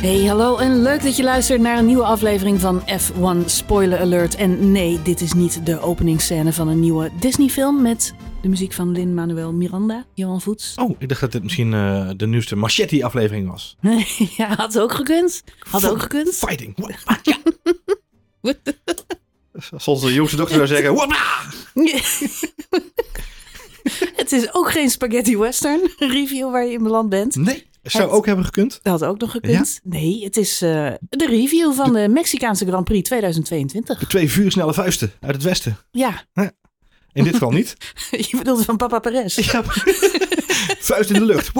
[0.00, 4.34] Hey, hallo en leuk dat je luistert naar een nieuwe aflevering van F1 Spoiler Alert.
[4.34, 8.92] En nee, dit is niet de openingsscène van een nieuwe Disney-film met de muziek van
[8.92, 10.74] Lin-Manuel Miranda, Johan Voets.
[10.76, 13.76] Oh, ik dacht dat dit misschien uh, de nieuwste Machete-aflevering was.
[14.36, 15.42] ja, had ook gekund.
[15.58, 16.34] Had ook gekund.
[16.34, 16.74] Fighting.
[19.76, 21.08] Zoals de jongste dochter zou zeggen.
[24.16, 27.36] Het is ook geen spaghetti western review waar je in beland bent.
[27.36, 27.68] Nee.
[27.82, 28.80] Zou het, ook hebben gekund?
[28.82, 29.80] Dat had ook nog gekund.
[29.82, 29.90] Ja?
[29.90, 33.98] Nee, het is uh, de review van de, de, Mexicaanse Grand Prix 2022.
[33.98, 35.76] De twee vuursnelle vuisten uit het westen.
[35.90, 36.24] Ja.
[36.32, 36.52] ja.
[37.12, 37.76] In dit geval niet.
[38.30, 39.52] je bedoelt van Papa Perez.
[39.52, 39.62] Ja.
[40.88, 41.50] Vuist in de lucht.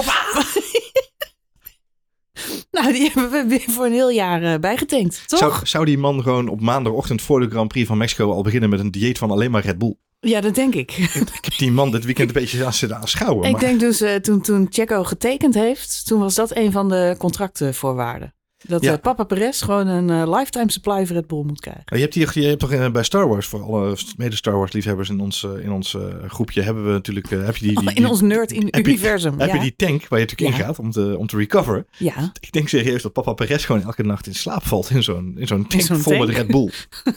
[2.70, 5.38] nou, die hebben we weer voor een heel jaar uh, bijgetankt, toch?
[5.38, 8.70] Zou, zou die man gewoon op maandagochtend voor de Grand Prix van Mexico al beginnen
[8.70, 9.96] met een dieet van alleen maar Red Bull?
[10.20, 10.90] Ja, dat denk ik.
[10.96, 13.44] Ik heb die man dit weekend een beetje aan zitten aanschouwen.
[13.44, 13.60] Ik maar...
[13.60, 18.34] denk dus uh, toen, toen Checo getekend heeft, toen was dat een van de contractvoorwaarden.
[18.66, 18.92] Dat ja.
[18.92, 21.84] uh, Papa Perez gewoon een uh, lifetime supply Red Bull moet krijgen.
[21.86, 25.08] Je hebt, hier, je hebt toch bij Star Wars, voor alle mede Star Wars liefhebbers
[25.08, 27.30] in ons, in ons groepje, hebben we natuurlijk...
[27.30, 29.32] heb je die, die, die, in ons nerd in heb universum.
[29.32, 29.44] Je, ja.
[29.44, 30.62] Heb je die tank waar je natuurlijk ja.
[30.62, 31.86] in gaat om te, om te recoveren?
[31.96, 32.32] Ja.
[32.40, 35.46] Ik denk serieus dat Papa Perez gewoon elke nacht in slaap valt in zo'n in
[35.46, 36.26] zo'n tank vol tank.
[36.26, 36.70] met Red Bull.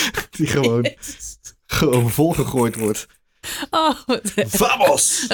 [0.36, 0.94] die gewoon,
[1.66, 3.06] gewoon volgegooid wordt.
[3.70, 3.94] Oh,
[4.34, 5.26] Vamos!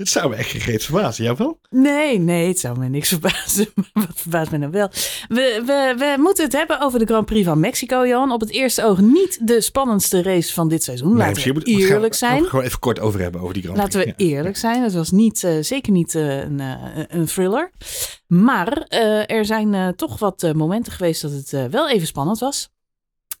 [0.00, 1.60] Dit zou me echt gegeten verbazen, jou wel?
[1.70, 3.66] Nee, nee, het zou me niks verbazen.
[3.74, 4.88] Maar wat verbaast me nou wel?
[5.28, 8.32] We, we, we moeten het hebben over de Grand Prix van Mexico, Johan.
[8.32, 11.16] Op het eerste oog niet de spannendste race van dit seizoen.
[11.16, 12.30] Laten we moet, eerlijk zijn.
[12.30, 14.16] Laten we gewoon even kort over hebben over die Grand Laten Prix.
[14.16, 14.82] we eerlijk zijn.
[14.82, 17.70] Het was niet, uh, zeker niet uh, een, uh, een, thriller.
[18.26, 18.72] Maar
[19.26, 22.70] er zijn toch wat momenten geweest dat het wel even spannend was.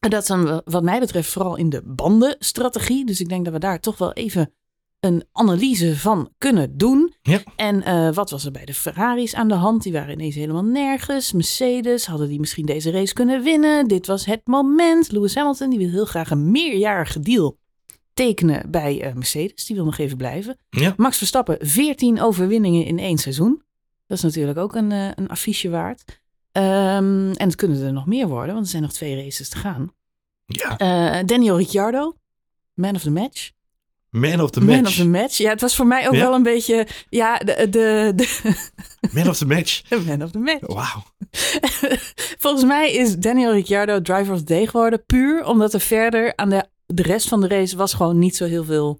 [0.00, 3.06] En dat dan wat mij betreft vooral in de bandenstrategie.
[3.06, 4.54] Dus ik denk dat we daar toch wel even
[5.00, 7.14] een analyse van kunnen doen.
[7.22, 7.42] Ja.
[7.56, 9.82] En uh, wat was er bij de Ferraris aan de hand?
[9.82, 11.32] Die waren ineens helemaal nergens.
[11.32, 13.88] Mercedes, hadden die misschien deze race kunnen winnen?
[13.88, 15.12] Dit was het moment.
[15.12, 17.58] Lewis Hamilton, die wil heel graag een meerjarige deal
[18.14, 19.66] tekenen bij uh, Mercedes.
[19.66, 20.58] Die wil nog even blijven.
[20.70, 20.94] Ja.
[20.96, 23.62] Max Verstappen, 14 overwinningen in één seizoen.
[24.06, 26.20] Dat is natuurlijk ook een, uh, een affiche waard.
[26.52, 29.56] Um, en het kunnen er nog meer worden, want er zijn nog twee races te
[29.56, 29.92] gaan.
[30.46, 31.22] Ja.
[31.22, 32.16] Daniel Ricciardo,
[32.74, 33.50] man of the match.
[34.10, 34.76] Man of the match.
[34.76, 35.36] Man of the match.
[35.38, 36.20] Ja, het was voor mij ook Ja?
[36.20, 36.86] wel een beetje.
[37.08, 37.66] Ja, de.
[37.70, 38.54] de, de
[39.14, 39.82] Man of the match.
[40.06, 40.66] man of the match.
[40.66, 41.02] Wauw.
[42.38, 45.04] Volgens mij is Daniel Ricciardo driver of the day geworden.
[45.06, 48.44] Puur omdat er verder aan de, de rest van de race was gewoon niet zo
[48.44, 48.98] heel veel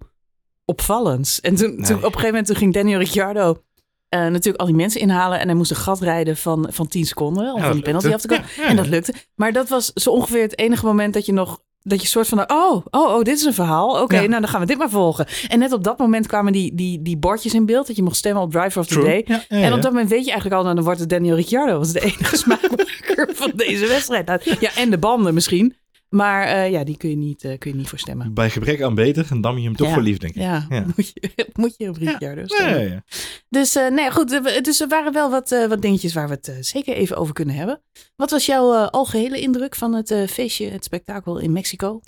[0.65, 1.39] opvallends.
[1.41, 1.85] En toen, Nee.
[1.85, 3.61] toen op een gegeven moment toen ging Daniel Ricciardo.
[4.09, 7.05] eh, natuurlijk al die mensen inhalen en hij moest een gat rijden van, van 10
[7.05, 8.15] seconden om Ja, van die penalty lukte.
[8.15, 8.51] af te komen.
[8.57, 9.13] Ja, ja, En dat lukte.
[9.35, 12.39] Maar dat was zo ongeveer het enige moment dat je nog dat je soort van,
[12.51, 14.01] oh, oh, oh, dit is een verhaal.
[14.01, 14.27] Oké, Ja.
[14.27, 15.25] nou dan gaan we dit maar volgen.
[15.47, 18.15] En net op dat moment kwamen die, die, die bordjes in beeld dat je mocht
[18.15, 19.05] stemmen op Driver of the True.
[19.05, 19.23] Day.
[19.25, 21.35] Ja, ja, En op dat moment weet je eigenlijk al, nou dan wordt het Daniel
[21.35, 21.71] Ricciardo.
[21.77, 24.25] Dat is de enige smaakmaker van deze wedstrijd.
[24.25, 25.75] Nou, ja, en de banden misschien.
[26.11, 28.33] Maar eh, ja, die kun je, niet, eh, kun je niet voor stemmen.
[28.33, 29.93] Bij gebrek aan beter, dan nam je hem toch Ja.
[29.93, 30.41] voor lief, denk ik.
[30.41, 30.85] Ja, Ja.
[30.95, 32.79] Moet, je, moet je op Ricciardo Ja, stemmen.
[32.83, 33.03] ja, ja.
[33.49, 34.29] Dus, eh, nee, goed,
[34.63, 37.81] dus er waren wel wat, wat dingetjes waar we het zeker even over kunnen hebben.
[38.15, 42.01] Wat was jouw eh, algehele indruk van het feestje, het spektakel in Mexico?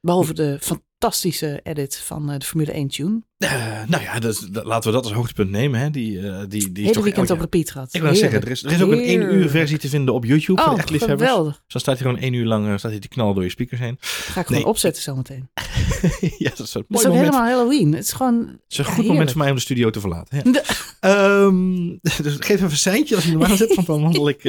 [0.00, 3.22] Behalve de fantastische edit van de Formule 1 tune.
[3.42, 5.80] Eh, nou ja, dus, dat- laten we dat als hoogtepunt nemen.
[5.80, 5.90] Hè.
[5.90, 7.88] Die, eh, die, die is Hele toch weekend op repeat gehad.
[7.94, 9.50] Ik wil zeggen, er is, er is ook een één uur Heerlijk.
[9.50, 11.28] versie te vinden op YouTube voor Oh, de echt liefhebbers.
[11.28, 11.52] geweldig.
[11.52, 13.50] Dus dan staat hij gewoon één uur lang eh, staat hij te knallen door je
[13.50, 13.96] speakers heen.
[14.00, 15.48] Ga ik gewoon opzetten zometeen.
[16.38, 17.14] ja, dat is een Het mooi is ook moment.
[17.18, 17.92] helemaal Halloween.
[17.92, 18.38] Het is gewoon...
[18.38, 19.30] Het is een ja, goed moment heerlijk.
[19.30, 20.36] voor mij om de studio te verlaten.
[20.44, 20.52] Ja.
[20.52, 20.64] De-
[21.02, 21.86] Ehm,
[22.22, 24.42] dus geef even een seintje als je normaal zit, want dan wandel ik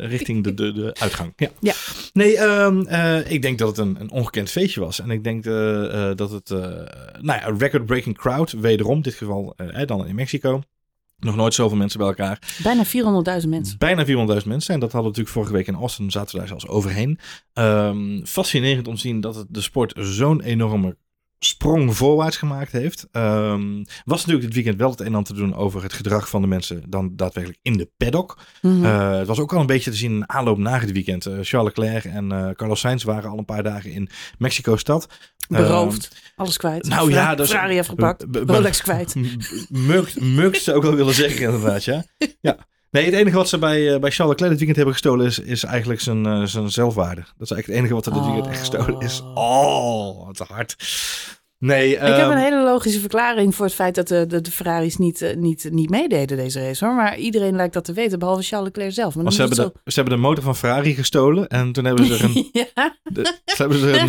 [0.00, 1.32] richting de, de, de uitgang.
[1.36, 1.48] Ja.
[1.60, 1.72] Ja.
[2.12, 5.00] Nee, ehm, eh, ik denk dat het een, een ongekend feestje was.
[5.00, 5.44] En ik denk
[6.16, 6.48] dat het,
[7.20, 10.62] nou ja, record-breaking crowd, wederom, dit geval eh, dan in Mexico.
[11.18, 12.56] Nog nooit zoveel mensen bij elkaar.
[12.62, 13.78] Bijna 400.000 mensen.
[13.78, 14.12] Bijna 400.000
[14.46, 14.74] mensen.
[14.74, 16.10] En dat hadden we natuurlijk vorige week in Austin.
[16.10, 17.18] Zaten we daar zelfs overheen.
[17.52, 20.96] Ehm, fascinerend om te zien dat het de sport zo'n enorme
[21.38, 23.08] sprong voorwaarts gemaakt heeft.
[23.12, 26.28] Ehm, was natuurlijk dit weekend wel het een en ander te doen over het gedrag
[26.28, 28.38] van de mensen dan daadwerkelijk in de paddock.
[28.62, 28.84] Mhm.
[28.84, 31.26] Eh, het was ook al een beetje te zien in aanloop na het weekend.
[31.26, 34.08] Eh, Charles Leclerc en Carlos Sainz waren al een paar dagen in
[34.38, 35.08] Mexico-stad.
[35.48, 36.24] Beroofd.
[36.36, 36.88] Alles kwijt.
[36.88, 38.24] nou ja, dat is- Ferrari heeft gepakt.
[38.32, 39.14] Rolex kwijt.
[40.20, 42.04] Murkt, zou ik wel willen zeggen inderdaad, ja.
[42.40, 42.56] ja.
[42.90, 45.38] Nee, het enige wat ze bij, uh, bij Charles Leclerc dit weekend hebben gestolen is,
[45.38, 47.20] is eigenlijk zijn, uh, zijn zelfwaarde.
[47.20, 49.22] Dat is eigenlijk het enige wat er dit weekend echt gestolen is.
[49.34, 50.76] Oh, wat hard.
[51.58, 54.96] Nee, ik heb een hele logische verklaring voor het feit dat de, de, de Ferraris
[54.96, 56.94] niet, uh, niet, niet meededen deze race hoor.
[56.94, 59.14] Maar iedereen lijkt dat te weten, behalve Charles Leclerc zelf.
[59.14, 62.14] Maar ze, hebben de, ze hebben de motor van Ferrari gestolen en toen hebben ze
[62.14, 62.48] er een...
[62.74, 62.96] ja.
[63.02, 64.08] de, hebben ze een,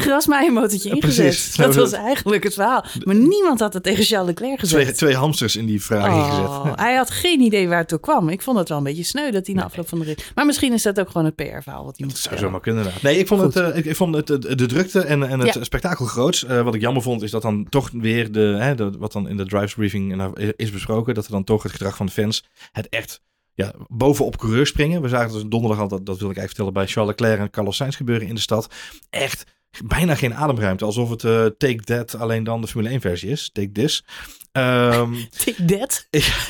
[0.83, 0.99] ingezet.
[0.99, 2.85] Precies, dat was eigenlijk het verhaal.
[3.03, 4.83] Maar niemand had het tegen Charles Leclerc gezegd.
[4.83, 6.79] Twee, twee hamsters in die Ferrari oh, gezet.
[6.85, 8.29] Hij had geen idee waar het toe kwam.
[8.29, 10.19] Ik vond het wel een beetje sneu dat hij na afloop van de race...
[10.35, 12.85] Maar misschien is dat ook gewoon het PR-verhaal wat hij moet Dat zou zomaar kunnen.
[13.01, 15.53] Nee, ik vond, het, uh, ik, ik, vond het, de, de drukte en, en het
[15.53, 15.63] ja.
[15.63, 16.43] spektakel groots.
[16.43, 19.29] Uh, wat ik jammer vond is dat dan toch weer de, hè, de, wat dan
[19.29, 22.43] in de drives briefing is besproken, dat er dan toch het gedrag van de fans
[22.71, 23.21] het echt
[23.53, 25.01] ja, bovenop coureur springen.
[25.01, 27.49] We zagen dus donderdag al, dat, dat wil ik eigenlijk vertellen, bij Charles Leclerc en
[27.49, 28.73] Carlos Sainz gebeuren in de stad.
[29.09, 29.43] Echt
[29.85, 30.85] bijna geen ademruimte.
[30.85, 33.49] Alsof het uh, Take That alleen dan de Formule 1 versie is.
[33.53, 34.03] Take This.
[34.51, 36.07] Um, take That?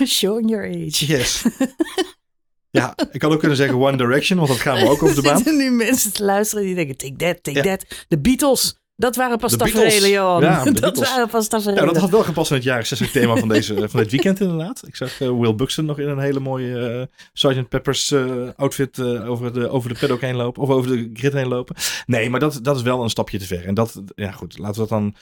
[0.08, 1.06] Showing your age.
[1.06, 1.46] Yes.
[2.70, 5.22] Ja, ik had ook kunnen zeggen One Direction, want dat gaan we ook over de
[5.28, 5.32] baan.
[5.32, 7.76] Er zitten nu mensen te luisteren die denken, take that, take ja.
[7.76, 8.06] that.
[8.08, 8.80] De Beatles.
[9.00, 10.42] Dat waren pas tafereelen, Johan.
[10.42, 11.86] Ja, dat waren pas tafereelen.
[11.86, 14.40] Ja, dat had wel gepast in het jaren 60 thema van, deze, van dit weekend
[14.40, 14.84] inderdaad.
[14.88, 17.70] Ik zag uh, Will Buxton nog in een hele mooie uh, Sgt.
[17.70, 20.62] Pepper's uh, outfit over, de, over de paddock heen lopen.
[20.62, 21.76] Of over de grid heen lopen.
[22.06, 23.66] Nee, maar dat, dat is wel een stapje te ver.
[23.66, 25.16] En dat, ja goed, laten we dat dan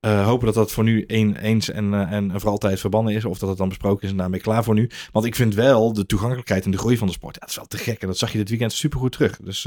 [0.00, 3.24] hopen dat dat voor nu een, eens en, en voor altijd verbannen is.
[3.24, 4.90] Of dat het dan besproken is en daarmee klaar voor nu.
[5.12, 7.34] Want ik vind wel de toegankelijkheid en de groei van de sport.
[7.34, 8.00] Ja, dat is wel te gek.
[8.00, 9.36] En dat zag je dit weekend supergoed terug.
[9.36, 9.64] Dus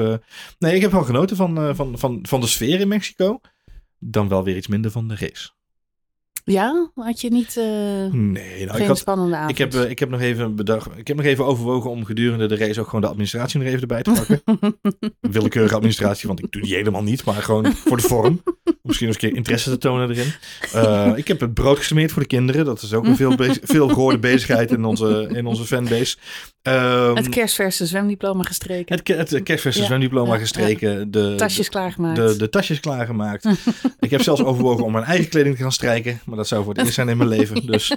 [0.60, 3.40] nee, ik heb wel genoten van, van, van, van de sfeer in Mexico
[4.00, 5.50] dan wel weer iets minder van de race.
[6.44, 7.66] Ja, had je niet uh,
[8.12, 9.52] nee, nou, ik had, spannende avond?
[9.52, 12.48] Ik heb, uh, ik heb nog even bedacht, ik heb nog even overwogen om gedurende
[12.48, 14.42] de race ook gewoon de administratie nog even erbij te pakken.
[15.34, 18.44] Willekeurige administratie, want ik doe die helemaal niet, maar gewoon voor de vorm.
[18.82, 20.34] Misschien eens een keer interesse te tonen erin.
[20.76, 22.66] Uh, ik heb het brood gesmeerd voor de kinderen.
[22.66, 26.18] Dat is ook een veel, veel gehoorde bezigheid in onze, in onze fanbase.
[26.64, 28.96] Um, het kerstverse zwemdiploma gestreken.
[28.96, 29.86] Het, het kerstverse ja.
[29.86, 31.12] zwemdiploma ja, gestreken.
[31.12, 32.16] De tasjes klaargemaakt.
[32.16, 33.46] De, de tasjes klaargemaakt.
[34.00, 36.20] ik heb zelfs overwogen om mijn eigen kleding te gaan strijken.
[36.32, 37.66] Maar dat zou voor het eerst zijn in mijn leven.
[37.72, 37.88] Dus.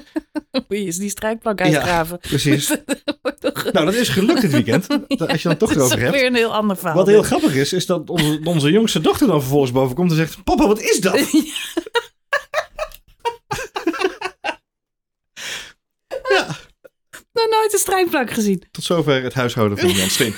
[0.51, 2.19] Je eens die strijkplank uitgraven.
[2.19, 2.69] precies.
[3.73, 4.87] nou, dat is gelukt dit weekend.
[5.29, 6.15] Als je dan toch erover hebt.
[6.15, 6.97] weer een heel ander verhaal.
[6.97, 10.17] Wat heel grappig is, is dat onze, onze jongste dochter dan vervolgens boven komt en
[10.17, 10.45] zegt...
[10.45, 11.31] Papa, wat is dat?
[16.29, 16.47] ja.
[17.33, 18.63] Nog nooit een strijkplank gezien.
[18.71, 20.35] Tot zover het huishouden van Jan Steen.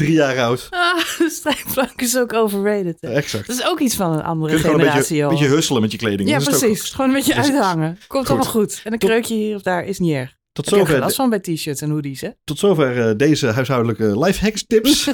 [0.00, 0.66] Drie jaar oud.
[0.70, 2.96] Ah, de strijkplank is ook overrated.
[3.00, 3.12] Hè?
[3.12, 3.46] Exact.
[3.46, 5.32] Dat is ook iets van een andere generatie, joh.
[5.32, 6.28] Een beetje husselen met je kleding.
[6.28, 6.90] Ja, precies.
[6.90, 7.98] Gewoon een beetje uithangen.
[8.06, 8.80] Komt allemaal goed.
[8.84, 10.36] En een kreukje hier of daar is niet erg.
[10.52, 10.98] Tot Heb zover.
[10.98, 12.30] last van bij t-shirts en hoodies, hè?
[12.44, 15.04] Tot zover uh, deze huishoudelijke lifehacks tips.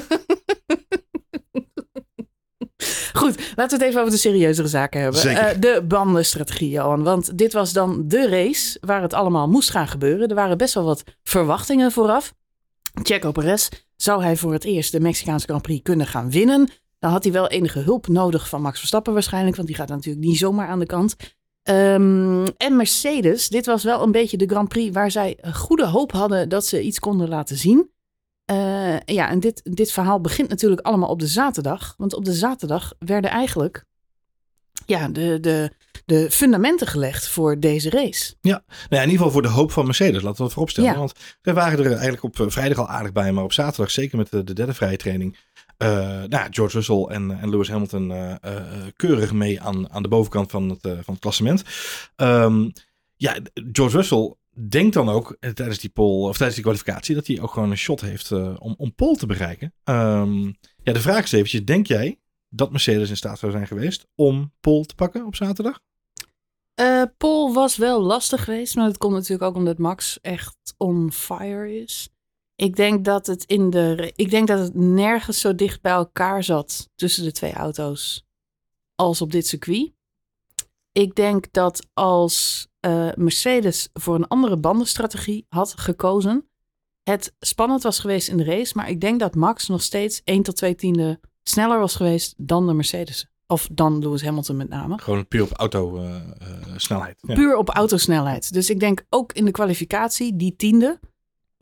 [3.13, 5.27] Goed, laten we het even over de serieuzere zaken hebben.
[5.27, 7.03] Uh, de bandenstrategie, Johan.
[7.03, 10.27] Want dit was dan de race waar het allemaal moest gaan gebeuren.
[10.27, 12.33] Er waren best wel wat verwachtingen vooraf.
[13.03, 13.67] Checo Perez
[13.97, 16.69] zou hij voor het eerst de Mexicaanse Grand Prix kunnen gaan winnen.
[16.99, 19.55] Dan had hij wel enige hulp nodig van Max Verstappen waarschijnlijk.
[19.55, 21.15] Want die gaat natuurlijk niet zomaar aan de kant.
[21.69, 26.11] Um, en Mercedes, dit was wel een beetje de Grand Prix waar zij goede hoop
[26.11, 27.91] hadden dat ze iets konden laten zien.
[28.51, 31.93] Uh, ja, en dit, dit verhaal begint natuurlijk allemaal op de zaterdag.
[31.97, 33.85] Want op de zaterdag werden eigenlijk
[34.87, 35.71] ja, de, de,
[36.05, 38.35] de fundamenten gelegd voor deze race.
[38.41, 40.91] Ja, nou ja, in ieder geval voor de hoop van Mercedes, laten we het vooropstellen.
[40.91, 40.97] Ja.
[40.97, 44.17] Want wij waren er eigenlijk op eh, vrijdag al aardig bij, maar op zaterdag, zeker
[44.17, 45.37] met de, de derde vrije training,
[45.77, 45.89] uh,
[46.23, 48.61] nou, George Russell en, en Lewis Hamilton uh, uh,
[48.95, 51.63] keurig mee aan, aan de bovenkant van het, van het klassement.
[52.15, 52.71] Um,
[53.15, 53.37] ja,
[53.71, 54.33] George Russell
[54.69, 57.71] denk dan ook eh, tijdens die poll of tijdens die kwalificatie dat hij ook gewoon
[57.71, 59.73] een shot heeft om, om pole te bereiken.
[59.83, 64.07] Um, ja, de vraag is eventjes, denk jij dat Mercedes in staat zou zijn geweest
[64.15, 65.79] om pole te pakken op zaterdag?
[66.79, 71.11] Uh, pole was wel lastig geweest, maar dat komt natuurlijk ook omdat Max echt on
[71.11, 72.09] fire is.
[72.55, 76.43] Ik denk dat het in de, ik denk dat het nergens zo dicht bij elkaar
[76.43, 78.25] zat tussen de twee auto's
[78.95, 79.91] als op dit circuit.
[80.91, 86.49] Ik denk dat als uh, Mercedes voor een andere bandenstrategie had gekozen,
[87.03, 88.73] het spannend was geweest in de race.
[88.75, 92.67] Maar ik denk dat Max nog steeds 1 tot 2 tiende sneller was geweest dan
[92.67, 93.27] de Mercedes.
[93.47, 94.99] Of dan Lewis Hamilton met name.
[94.99, 97.17] Gewoon puur op autosnelheid.
[97.21, 98.53] Uh, uh, Puur op autosnelheid.
[98.53, 100.99] Dus ik denk ook in de kwalificatie, die tiende.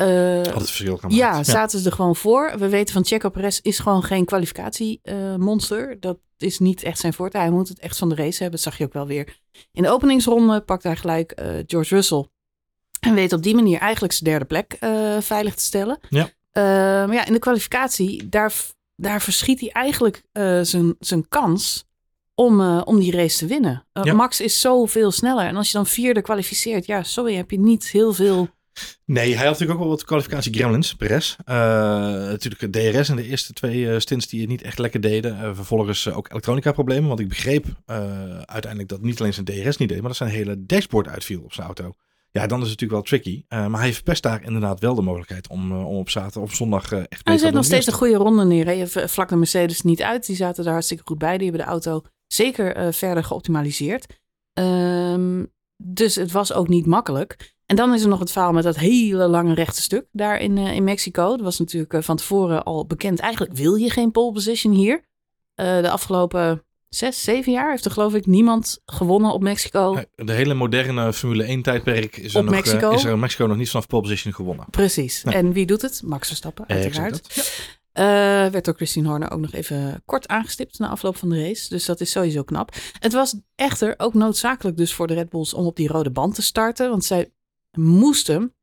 [0.02, 1.16] Uh, het verschil gemaakt.
[1.16, 2.54] Ja, zaten ze er gewoon voor.
[2.58, 6.00] We weten van Checo Perez is gewoon geen kwalificatiemonster.
[6.00, 7.38] Dat is niet echt zijn voorte.
[7.38, 8.52] Hij moet het echt van de race hebben.
[8.52, 9.40] Dat zag je ook wel weer.
[9.72, 12.26] In de openingsronde pakt hij gelijk George Russell.
[13.00, 14.78] En weet op die manier eigenlijk zijn derde plek
[15.24, 16.00] veilig te stellen.
[16.10, 16.30] Ja.
[17.06, 18.54] maar ja, in de kwalificatie, daar,
[18.96, 20.24] daar verschiet hij eigenlijk
[20.62, 21.86] zijn, zijn kans
[22.36, 23.86] om, om die race te winnen.
[24.04, 24.14] Ja.
[24.14, 25.46] Max is zoveel sneller.
[25.46, 28.54] En als je dan vierde kwalificeert, ja, sorry, heb je niet heel veel
[29.06, 31.36] Nee, hij had natuurlijk ook wel wat kwalificatie gremlins, Perez.
[31.46, 35.56] Natuurlijk DRS in de eerste twee stints die het niet echt lekker deden.
[35.56, 37.66] Vervolgens ook elektronica problemen, want ik begreep
[38.46, 41.54] uiteindelijk dat niet alleen zijn DRS niet deed, maar dat zijn hele dashboard uitviel op
[41.54, 41.94] zijn auto.
[42.36, 43.46] Ja, dan is het natuurlijk wel tricky.
[43.50, 47.22] maar hij verpest daar inderdaad wel de mogelijkheid om, om op zaterdag of zondag echt
[47.24, 48.74] Hij zet nog steeds een goede ronde neer.
[48.74, 50.26] Je vlak de Mercedes niet uit.
[50.26, 51.38] Die zaten daar hartstikke goed bij.
[51.38, 54.20] Die hebben de auto zeker verder geoptimaliseerd.
[54.60, 57.56] Um, dus het was ook niet makkelijk.
[57.66, 60.58] En dan is er nog het verhaal met dat hele lange rechte stuk daar in,
[60.58, 61.30] uh, in Mexico.
[61.30, 63.20] Dat was natuurlijk uh, van tevoren al bekend.
[63.20, 64.96] Eigenlijk wil je geen pole position hier.
[64.96, 70.04] Uh, de afgelopen zes, zeven jaar heeft er geloof ik niemand gewonnen op Mexico.
[70.16, 72.92] De hele moderne Formule 1 tijdperk is er, nog, Mexico.
[72.92, 74.66] is er in Mexico nog niet vanaf pole position gewonnen.
[74.70, 75.24] Precies.
[75.24, 76.02] En wie doet het?
[76.04, 77.22] Max Verstappen, uiteraard.
[78.00, 78.04] Uh,
[78.52, 81.70] werd door Christine Horner ook nog even kort aangestipt na afloop van de race.
[81.70, 82.76] Dus dat is sowieso knap.
[83.00, 86.36] Het was echter ook noodzakelijk dus voor de Red Bulls om op die rode band
[86.36, 86.90] te starten.
[86.90, 87.32] Want zij
[87.78, 88.54] moesten.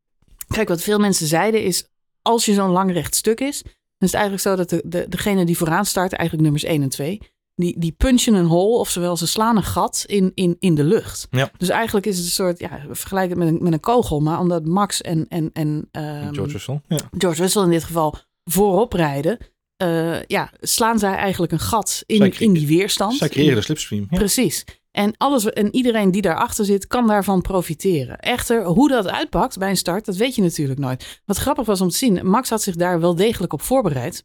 [0.48, 1.88] Kijk, wat veel mensen zeiden is:
[2.22, 5.08] als je zo'n lang recht stuk is, dan is het eigenlijk zo dat de, de,
[5.08, 7.20] degene die vooraan start, eigenlijk nummers 1 en 2,
[7.62, 11.26] die, die punchen een hole, oftewel ze slaan een gat in, in, in de lucht.
[11.30, 11.50] Ja.
[11.56, 14.38] Dus eigenlijk is het een soort, ja, vergelijk het met een, met een kogel, maar
[14.38, 16.98] omdat Max en, en, en um, George Russell, ja.
[17.18, 18.14] George Russell in dit geval
[18.44, 19.38] voorop rijden,
[19.82, 23.14] uh, ja, slaan zij eigenlijk een gat in, in die weerstand.
[23.14, 24.06] Zij creëren de slipstream.
[24.10, 24.18] Ja.
[24.18, 24.64] Precies.
[24.90, 28.18] En, alles, en iedereen die daarachter zit, kan daarvan profiteren.
[28.18, 31.22] Echter, hoe dat uitpakt bij een start, dat weet je natuurlijk nooit.
[31.24, 34.24] Wat grappig was om te zien, Max had zich daar wel degelijk op voorbereid.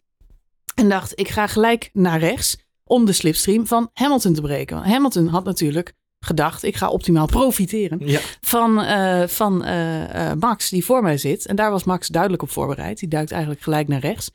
[0.76, 4.76] En dacht, ik ga gelijk naar rechts om de slipstream van Hamilton te breken.
[4.76, 8.20] Want Hamilton had natuurlijk gedacht, ik ga optimaal profiteren ja.
[8.42, 11.46] van, uh, van uh, uh, Max die voor mij zit.
[11.46, 13.00] En daar was Max duidelijk op voorbereid.
[13.00, 14.32] Die duikt eigenlijk gelijk naar rechts.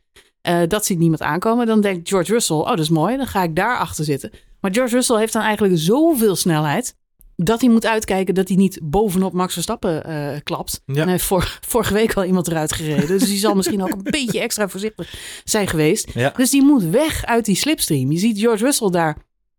[0.69, 1.67] dat ziet niemand aankomen.
[1.67, 4.31] Dan denkt George Russell, oh dat is mooi, dan ga ik daar achter zitten.
[4.61, 6.97] Maar George Russell heeft dan eigenlijk zoveel snelheid
[7.37, 10.83] dat hij moet uitkijken dat hij niet bovenop Max Verstappen uh, klapt.
[10.87, 10.95] Ja.
[10.95, 13.07] En hij heeft vor, vorige week al iemand eruit gereden.
[13.07, 16.11] Dus die zal misschien ook een beetje extra voorzichtig zijn geweest.
[16.15, 16.33] Ja.
[16.37, 18.13] Dus die moet weg uit die slipstream.
[18.13, 19.17] Je ziet George Russell daar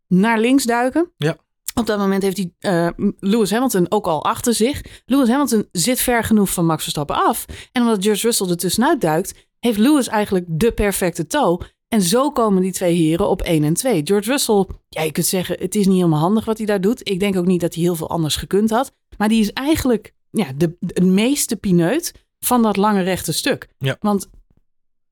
[0.08, 1.12] naar links duiken.
[1.18, 1.38] Ja.
[1.74, 4.82] Op dat moment heeft hij uh, Lewis Hamilton ook al achter zich.
[5.06, 7.46] Lewis Hamilton zit ver genoeg van Max Verstappen af.
[7.72, 11.60] En omdat George Russell er tussenuit duikt, heeft Lewis eigenlijk de perfecte toe.
[11.94, 14.02] En zo komen die twee heren op 1 en 2.
[14.04, 17.10] George Russell, ja, je kunt zeggen, het is niet helemaal handig wat hij daar doet.
[17.10, 18.92] Ik denk ook niet dat hij heel veel anders gekund had.
[19.18, 23.70] Maar die is eigenlijk ja, de, de meeste pineut van dat lange rechte stuk.
[23.78, 23.98] Ja.
[24.00, 24.30] Want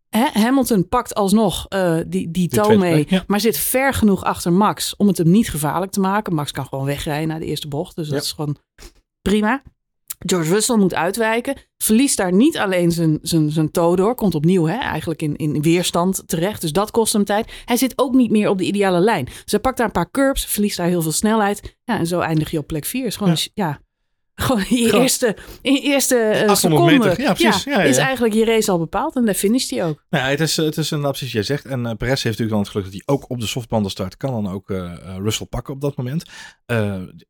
[0.09, 3.23] hè, Hamilton pakt alsnog uh, die, die toe mee, ja.
[3.27, 6.33] maar zit ver genoeg achter Max om het hem niet gevaarlijk te maken.
[6.33, 8.23] Max kan gewoon wegrijden naar de eerste bocht, dus dat Ja.
[8.23, 8.57] is gewoon
[9.21, 9.61] prima.
[10.25, 11.55] George Russell moet uitwijken.
[11.77, 14.15] Verliest daar niet alleen zijn, zijn, zijn toe door.
[14.15, 16.61] Komt opnieuw hè, eigenlijk in, in weerstand terecht.
[16.61, 17.51] Dus dat kost hem tijd.
[17.65, 19.25] Hij zit ook niet meer op de ideale lijn.
[19.25, 20.45] Dus hij pakt daar een paar curbs.
[20.45, 21.77] Verliest daar heel veel snelheid.
[21.83, 23.05] Ja, en zo eindig je op plek 4.
[23.05, 23.65] Is gewoon, Ja.
[23.65, 23.81] ja.
[24.41, 26.91] Gewoon je Gewoon- eerste, in je eerste eh, 800 seconde.
[26.98, 27.21] meter.
[27.21, 27.63] Ja, precies.
[27.63, 29.15] Ja, ja, Is eigenlijk je race al bepaald.
[29.15, 30.03] En daar finisht hij ook.
[30.10, 31.65] Nou het is, het is precies wat jij zegt.
[31.65, 34.17] En eh Perez heeft natuurlijk dan het geluk dat hij ook op de softbanden start.
[34.17, 36.24] Kan dan ook eh, Russell pakken op dat moment.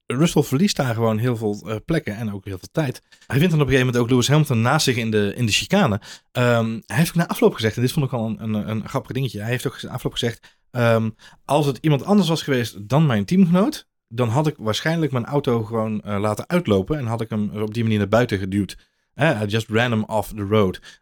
[0.07, 3.01] Russell verliest daar gewoon heel veel plekken en ook heel veel tijd.
[3.27, 5.45] Hij vindt dan op een gegeven moment ook Lewis Hamilton naast zich in de, in
[5.45, 6.01] de chicane.
[6.31, 8.87] Ehm, hij heeft ook na afloop gezegd, en dit vond ik al een, een, een
[8.89, 9.39] grappig dingetje.
[9.39, 11.09] Hij heeft ook na afloop gezegd, ehm,
[11.45, 15.63] als het iemand anders was geweest dan mijn teamgenoot, dan had ik waarschijnlijk mijn auto
[15.63, 18.77] gewoon eh, laten uitlopen en had ik hem op die manier naar buiten geduwd.
[19.13, 21.01] Eh, just ran him off the road.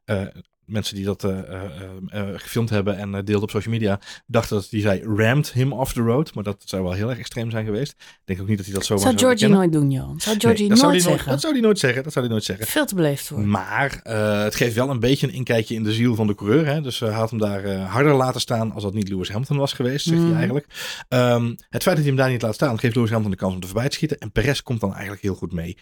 [0.69, 1.63] Mensen die dat eh, eh,
[2.09, 5.93] eh, gefilmd hebben en deelden op social media, dachten dat hij zei rammed him off
[5.93, 6.33] the road.
[6.33, 7.91] Maar dat zou wel heel erg extreem zijn geweest.
[7.91, 10.19] Ik denk ook niet dat hij dat zomaar Zou zou Georgie nooit doen, Johan.
[10.19, 11.31] Zou Nee, dat zou nooit hij zeggen.
[11.31, 12.03] Dat zou hij nooit zeggen.
[12.03, 12.67] Dat zou hij nooit zeggen.
[12.67, 13.39] Veel te beleefd voor.
[13.39, 13.99] Maar
[14.43, 16.65] het geeft wel een beetje een inkijkje in de ziel van de coureur.
[16.65, 16.81] Hè?
[16.81, 20.05] Dus hij had hem daar harder laten staan als dat niet Lewis Hamilton was geweest,
[20.05, 20.65] zegt hij eigenlijk.
[21.07, 23.53] Ehm, het feit dat hij hem daar niet laat staan, geeft Lewis Hamilton de kans
[23.53, 24.17] om er voorbij te schieten.
[24.17, 25.77] En Perez komt dan eigenlijk heel goed mee.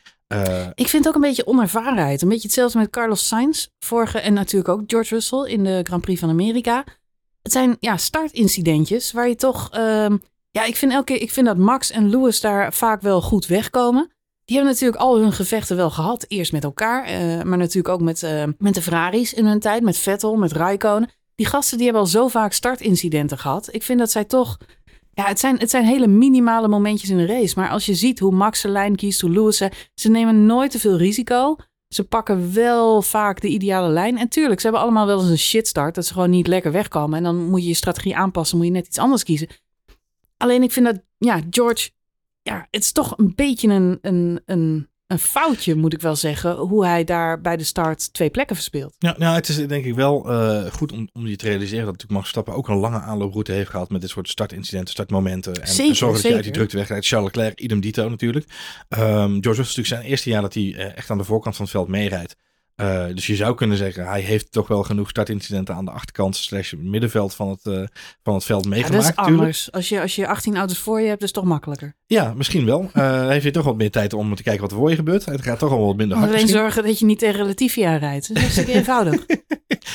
[0.73, 2.21] Ik vind het ook een beetje onervarenheid.
[2.21, 3.67] Een beetje hetzelfde met Carlos Sainz.
[3.79, 6.83] Vorige en natuurlijk ook George Russell in de Grand Prix van Amerika.
[7.41, 9.69] Het zijn ja, startincidentjes waar je toch...
[9.71, 10.17] ehm,
[10.51, 14.11] ja, ik vind, elke ik vind dat Max en Lewis daar vaak wel goed wegkomen.
[14.45, 16.25] Die hebben natuurlijk al hun gevechten wel gehad.
[16.27, 19.83] Eerst met elkaar, eh, maar natuurlijk ook met, eh, met de Ferraris in hun tijd.
[19.83, 21.09] Met Vettel, met Raikkonen.
[21.35, 23.73] Die gasten die hebben al zo vaak startincidenten gehad.
[23.73, 24.57] Ik vind dat zij toch...
[25.13, 27.59] Ja, het zijn, het zijn hele minimale momentjes in de race.
[27.59, 29.61] Maar als je ziet hoe Max zijn lijn kiest, hoe Lewis...
[29.93, 31.55] Ze nemen nooit te veel risico.
[31.87, 34.17] Ze pakken wel vaak de ideale lijn.
[34.17, 35.95] En tuurlijk, ze hebben allemaal wel eens een shitstart.
[35.95, 37.17] Dat ze gewoon niet lekker wegkomen.
[37.17, 38.57] En dan moet je je strategie aanpassen.
[38.57, 39.47] Moet je net iets anders kiezen.
[40.37, 41.89] Alleen ik vind dat, ja, George...
[42.41, 46.55] Ja, het is toch een beetje een, een, een, een foutje, moet ik wel zeggen.
[46.55, 48.95] Hoe hij daar bij de start twee plekken verspeelt.
[48.99, 51.93] Ja, nou, het is denk ik wel eh, goed om, om je te realiseren dat
[51.93, 55.61] natuurlijk Max Verstappen ook een lange aanlooproute heeft gehad met dit soort startincidenten, startmomenten.
[55.61, 57.07] En, Zeker, en zorgen dat je uit die drukte wegrijdt.
[57.07, 58.45] Charles Leclerc, idem dito natuurlijk.
[58.89, 61.55] Ehm, George Russell is natuurlijk zijn eerste jaar dat hij eh, echt aan de voorkant
[61.55, 62.35] van het veld meerijdt.
[62.81, 66.35] Uh, dus je zou kunnen zeggen, hij heeft toch wel genoeg startincidenten aan de achterkant
[66.35, 67.83] slash middenveld van het, uh,
[68.23, 69.03] van het veld meegemaakt.
[69.03, 69.71] Ja, dat is anders.
[69.71, 71.95] Als je, als je 18 auto's voor je hebt, is het toch makkelijker.
[72.05, 72.75] Ja, misschien wel.
[72.97, 75.25] Uh, heeft hij toch wat meer tijd om te kijken wat er voor je gebeurt.
[75.25, 76.29] Het gaat toch al wat minder hard.
[76.29, 78.27] Alleen zorgen dat je niet tegen Latifi rijdt.
[78.27, 79.25] Dat is hartstikke eenvoudig.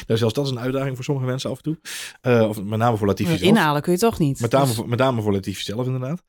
[0.06, 2.48] nou, zelfs dat is een uitdaging voor sommige mensen af en toe.
[2.48, 3.40] of met name voor Latifi zelf.
[3.40, 4.40] Inhalen kun je toch niet.
[4.40, 4.74] Met name, dus...
[4.74, 6.22] voor, met name voor Latifi zelf inderdaad.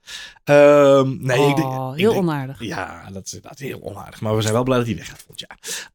[0.44, 2.64] Ehm, nee, oh, ik denk, heel ik denk, onaardig.
[2.64, 4.22] Ja, dat is, is heel onaardig.
[4.22, 5.92] Maar we zijn wel blij dat hij weggaat volgend jaar.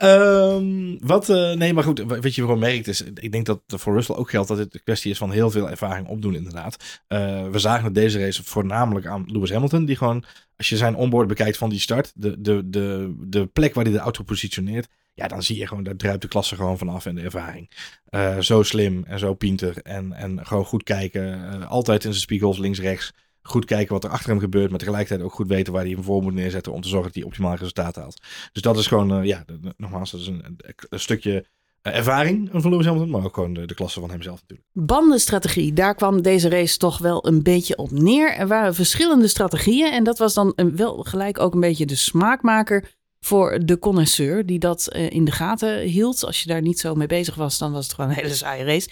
[0.48, 3.94] Ehm, wat, uh, nee, maar goed, wat je gewoon merkt is, ik denk dat voor
[3.94, 7.02] Russell ook geldt dat het een kwestie is van heel veel ervaring opdoen inderdaad.
[7.08, 10.24] Uh, we zagen deze race voornamelijk aan Lewis Hamilton, die gewoon,
[10.56, 13.92] als je zijn onboard bekijkt van die start, de, de, de, de plek waar hij
[13.92, 17.14] de auto positioneert, ja, dan zie je gewoon, daar druipt de klasse gewoon vanaf en
[17.14, 17.70] de ervaring.
[18.10, 22.58] Uh, zo slim en zo pinter en, en gewoon goed kijken, altijd in zijn spiegels,
[22.58, 23.12] links, rechts
[23.48, 26.02] goed kijken wat er achter hem gebeurt, maar tegelijkertijd ook goed weten waar hij hem
[26.02, 28.22] voor moet neerzetten om te zorgen dat hij optimaal resultaat haalt.
[28.52, 29.44] Dus dat is gewoon, uh, ja,
[29.76, 31.46] nogmaals, dat is een, een stukje
[31.82, 34.68] uh, ervaring van Lewis maar ook gewoon de, klasse van hemzelf natuurlijk.
[34.72, 38.34] Bandenstrategie, daar kwam deze race toch wel een beetje op neer.
[38.34, 42.97] Er waren verschillende strategieën en dat was dan wel gelijk ook een beetje de smaakmaker
[43.20, 46.24] voor de connoisseur die dat uh, in de gaten hield.
[46.24, 48.64] Als je daar niet zo mee bezig was, dan was het gewoon een hele saaie
[48.64, 48.88] race.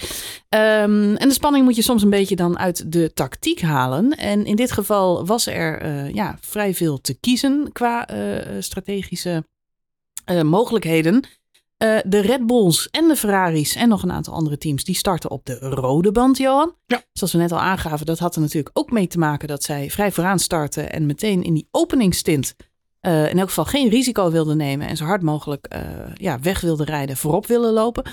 [0.49, 4.11] Um, en de spanning moet je soms een beetje dan uit de tactiek halen.
[4.11, 9.45] En in dit geval was er uh, ja, vrij veel te kiezen qua uh, strategische
[10.43, 11.25] mogelijkheden.
[12.05, 15.47] de Red Bulls en de Ferraris en nog een aantal andere teams, die starten op
[15.47, 16.75] de rode band, Johan.
[16.87, 17.03] Ja.
[17.13, 19.91] Zoals we net al aangaven, dat had er natuurlijk ook mee te maken dat zij
[19.91, 22.55] vrij vooraan starten en meteen in die openingstint
[23.07, 25.81] uh, in elk geval geen risico wilde nemen en zo hard mogelijk uh,
[26.15, 28.05] ja, weg wilde rijden, voorop willen lopen.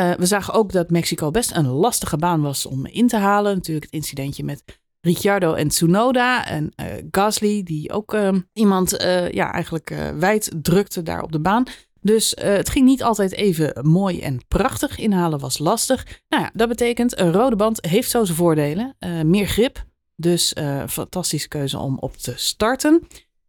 [0.00, 3.54] Uh, we zagen ook dat Mexico best een lastige baan was om in te halen.
[3.54, 4.64] Natuurlijk het incidentje met
[5.00, 6.72] Ricciardo en Tsunoda en
[7.10, 8.16] Gasly, die ook
[8.52, 8.90] iemand
[9.30, 11.64] ja, eigenlijk wijd drukte daar op de baan.
[12.00, 14.98] Dus het ging niet altijd even mooi en prachtig.
[14.98, 16.06] Inhalen was lastig.
[16.28, 18.96] Nou ja, dat betekent een rode band heeft zo zijn voordelen.
[19.24, 19.84] meer grip,
[20.16, 20.54] dus
[20.88, 23.06] fantastische keuze om op te starten.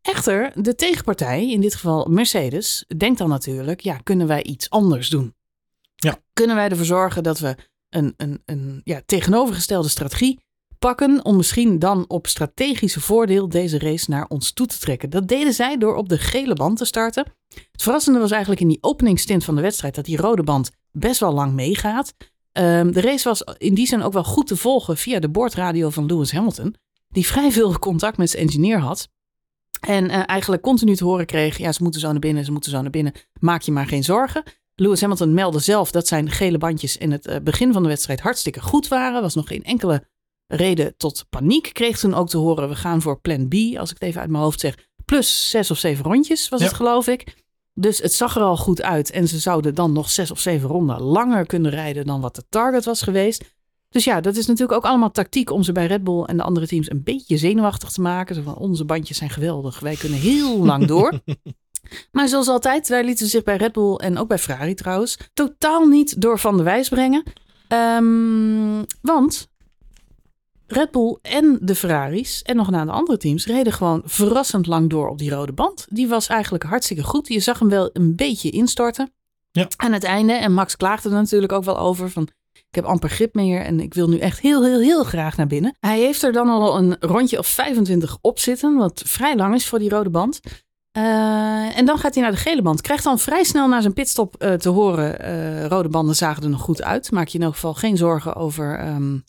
[0.10, 5.10] Echter, de tegenpartij, in dit geval Mercedes, denkt dan natuurlijk: ja, kunnen wij iets anders
[5.10, 5.34] doen?
[5.95, 6.17] Ja.
[6.34, 7.56] Kunnen wij ervoor zorgen dat we
[7.89, 10.39] een, een, een ja, tegenovergestelde strategie
[10.80, 15.10] pakken om misschien dan op strategische voordeel deze race naar ons toe te trekken?
[15.10, 17.26] Dat deden zij door op de gele band te starten.
[17.72, 21.19] Het verrassende was eigenlijk in die openingstint van de wedstrijd dat die rode band best
[21.19, 22.13] wel lang meegaat.
[22.52, 25.89] Um, de race was in die zin ook wel goed te volgen via de boordradio
[25.89, 26.76] van Lewis Hamilton,
[27.10, 29.08] die vrij veel contact met zijn engineer had.
[29.80, 32.72] En uh, eigenlijk continu te horen kreeg, ja, ze moeten zo naar binnen, ze moeten
[32.72, 33.13] zo naar binnen.
[33.39, 34.44] Maak je maar geen zorgen.
[34.76, 38.20] Lewis Hamilton meldde zelf dat zijn gele bandjes in het uh, begin van de wedstrijd
[38.20, 39.22] hartstikke goed waren.
[39.22, 40.08] Was nog geen enkele
[40.48, 41.70] reden tot paniek.
[41.74, 44.30] Kreeg toen ook te horen, we gaan voor plan B, als ik het even uit
[44.30, 44.76] mijn hoofd zeg.
[45.06, 46.65] Plus zes of zeven rondjes was ja.
[46.65, 47.36] het, geloof ik.
[47.74, 49.12] Dus het zag er al goed uit.
[49.12, 52.46] En ze zouden dan nog zes of zeven ronden langer kunnen rijden dan wat de
[52.50, 53.58] target was geweest.
[53.89, 56.43] Dus ja, dat is natuurlijk ook allemaal tactiek om ze bij Red Bull en de
[56.43, 58.36] andere teams een beetje zenuwachtig te maken.
[58.36, 61.19] Zo van onze bandjes zijn geweldig, wij kunnen heel lang door.
[62.12, 65.88] Maar zoals altijd, wij lieten zich bij Red Bull en ook bij Ferrari trouwens totaal
[65.88, 67.23] niet door van de wijs brengen.
[67.67, 69.49] Um, want
[70.67, 74.89] Red Bull en de Ferraris en nog een aantal andere teams reden gewoon verrassend lang
[74.89, 75.86] door op die rode band.
[75.89, 77.28] Die was eigenlijk hartstikke goed.
[77.28, 79.12] Je zag hem wel een beetje instorten
[79.52, 79.67] ja.
[79.75, 80.34] aan het einde.
[80.34, 82.28] En Max klaagde er natuurlijk ook wel over van
[82.69, 85.47] ik heb amper grip meer en ik wil nu echt heel, heel, heel graag naar
[85.47, 85.75] binnen.
[85.79, 89.67] Hij heeft er dan al een rondje of 25 op zitten, wat vrij lang is
[89.67, 90.39] voor die rode band.
[90.97, 92.82] Uh, en dan gaat hij naar de gele band.
[92.82, 96.49] Krijgt dan vrij snel na zijn pitstop uh, te horen: uh, rode banden zagen er
[96.49, 97.12] nog goed uit.
[97.12, 99.23] Maak je in elk geval geen zorgen over, um,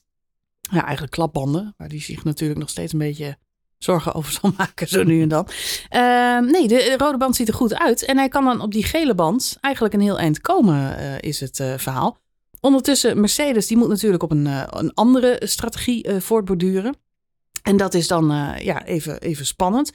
[0.61, 1.75] ja, eigenlijk klapbanden.
[1.77, 3.37] Waar hij zich natuurlijk nog steeds een beetje
[3.79, 5.49] zorgen over zal maken, zo nu en dan.
[5.91, 8.05] Uh, nee, de rode band ziet er goed uit.
[8.05, 11.57] En hij kan dan op die gele band eigenlijk een heel eind komen, is het
[11.77, 12.19] verhaal.
[12.61, 16.97] Ondertussen, Mercedes die moet natuurlijk op een, uh, een andere strategie uh, voortborduren.
[17.63, 19.93] En dat is dan uh, ja, even, even spannend.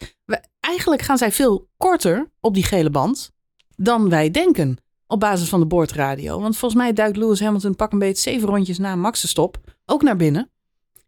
[0.60, 3.32] Eigenlijk gaan zij veel korter op die gele band
[3.76, 4.78] dan wij denken.
[5.08, 6.40] Op basis van de boordradio.
[6.42, 10.02] Want volgens mij duikt Lewis Hamilton pak een beetje zeven rondjes na Max' stop ook
[10.02, 10.50] naar binnen.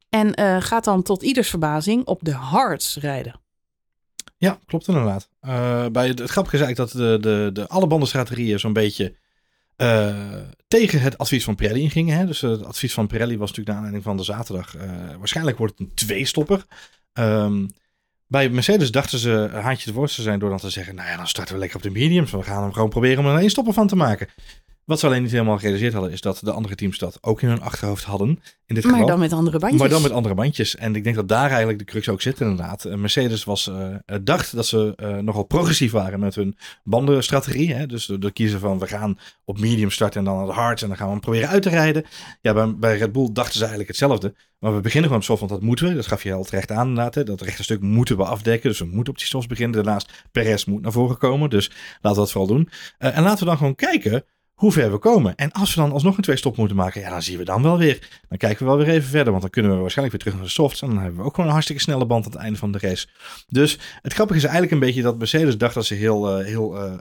[0.09, 3.39] En gaat dan tot ieders verbazing op de hards rijden.
[4.37, 5.29] Ja, klopt inderdaad.
[5.91, 9.15] bij het, grappige is eigenlijk dat de, de, de alle bandenstrategieën zo'n beetje
[10.67, 12.17] tegen het advies van Pirelli ingingen.
[12.17, 12.25] Hè?
[12.25, 14.75] Dus het advies van Pirelli was natuurlijk naar aanleiding van de zaterdag.
[14.75, 14.81] Uh,
[15.17, 16.65] waarschijnlijk wordt het een tweestopper.
[17.13, 17.67] Um,
[18.27, 20.95] bij Mercedes dachten ze een haantje de worst te zijn door dan te zeggen...
[20.95, 22.31] nou ja, dan starten we lekker op de mediums.
[22.31, 24.27] We gaan hem gewoon proberen om er een stopper van te maken.
[24.87, 27.47] Wat ze alleen niet helemaal gerealiseerd hadden, is dat de andere teams dat ook in
[27.47, 28.27] hun achterhoofd hadden.
[28.65, 29.07] In dit Maar geval.
[29.07, 29.81] dan met andere bandjes.
[29.81, 30.75] Maar dan met andere bandjes.
[30.75, 32.85] En ik denk dat daar eigenlijk de crux ook zit inderdaad.
[32.85, 37.73] Eh, Mercedes was, eh, eh, dacht dat ze nogal progressief waren met hun bandenstrategie.
[37.73, 37.85] Hè?
[37.85, 40.97] Dus door kiezen van we gaan op medium starten en dan naar hard en dan
[40.97, 42.05] gaan we hem proberen uit te rijden.
[42.41, 44.33] Ja, bij, bij Red Bull dachten ze eigenlijk hetzelfde.
[44.59, 45.95] Maar we beginnen gewoon op soft, want dat moeten we.
[45.95, 47.15] Dat gaf je heel terecht aan inderdaad.
[47.15, 47.23] Hè?
[47.23, 48.69] Dat rechte stuk moeten we afdekken.
[48.69, 49.75] Dus we moeten op die softs beginnen.
[49.75, 51.49] Daarnaast Perez moet naar voren komen.
[51.49, 52.69] Dus laten we dat vooral doen.
[52.97, 54.23] En laten we dan gewoon kijken
[54.57, 55.35] hoe ver we komen.
[55.35, 57.61] En als we dan alsnog een twee stop moeten maken, ja, dan zien we dan
[57.63, 58.21] wel weer.
[58.29, 60.49] Dan kijken we wel weer even verder, want dan kunnen we waarschijnlijk weer terug naar
[60.49, 60.81] de softs.
[60.81, 62.77] En dan hebben we ook gewoon een hartstikke snelle band aan het einde van de
[62.77, 63.07] race.
[63.47, 66.77] Dus het grappige is eigenlijk een beetje dat Mercedes dacht dat ze heel, eh, heel
[66.77, 66.93] eh,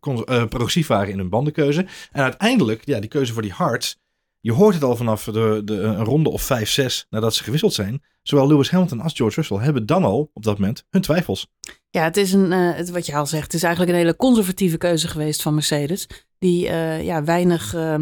[0.00, 1.86] eh, progressief waren in hun bandenkeuze.
[2.12, 3.98] En uiteindelijk, ja, die keuze voor die hards,
[4.40, 7.74] je hoort het al vanaf de, de, een ronde of 5, 6 nadat ze gewisseld
[7.74, 8.02] zijn.
[8.22, 11.46] Zowel Lewis Hamilton als George Russell hebben dan al op dat moment hun twijfels.
[11.90, 14.76] Ja, het is een, het, wat je al zegt, het is eigenlijk een hele conservatieve
[14.76, 16.06] keuze geweest van Mercedes.
[16.44, 17.94] Die eh, ja, weinig eh,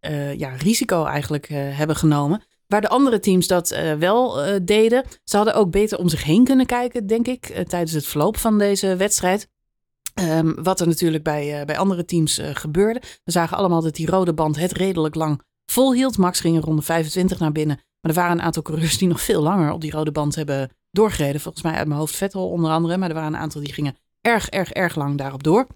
[0.00, 2.42] eh, ja, risico eigenlijk hebben genomen.
[2.66, 5.04] Waar de andere teams dat wel deden.
[5.24, 8.58] Ze hadden ook beter om zich heen kunnen kijken, denk ik, tijdens het verloop van
[8.58, 9.48] deze wedstrijd.
[10.14, 13.00] Ehm, wat er natuurlijk bij, bij andere teams gebeurde.
[13.24, 16.18] We zagen allemaal dat die rode band het redelijk lang volhield.
[16.18, 17.76] Max ging in ronde 25 naar binnen.
[18.00, 20.70] Maar er waren een aantal coureurs die nog veel langer op die rode band hebben
[20.90, 21.40] doorgereden.
[21.40, 22.96] Volgens mij uit mijn hoofd Vettel onder andere.
[22.96, 25.66] Maar er waren een aantal die gingen erg, erg, erg lang daarop door.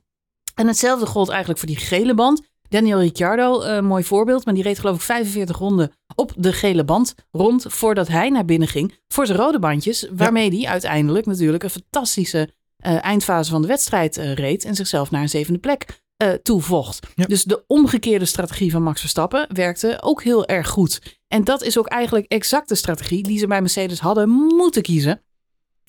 [0.55, 2.43] En hetzelfde gold eigenlijk voor die gele band.
[2.69, 4.45] Daniel Ricciardo, eh, mooi voorbeeld.
[4.45, 8.45] Maar die reed geloof ik 45 ronden op de gele band rond voordat hij naar
[8.45, 10.09] binnen ging voor zijn rode bandjes.
[10.13, 14.65] Waarmee hij uiteindelijk natuurlijk een fantastische eh, eindfase van de wedstrijd eh, reed.
[14.65, 16.03] En zichzelf naar een zevende plek
[16.43, 17.07] toevocht.
[17.15, 17.25] Ja.
[17.25, 21.19] Dus de omgekeerde strategie van Max Verstappen werkte ook heel erg goed.
[21.29, 25.24] En dat is ook eigenlijk exact de strategie die ze bij Mercedes hadden moeten kiezen.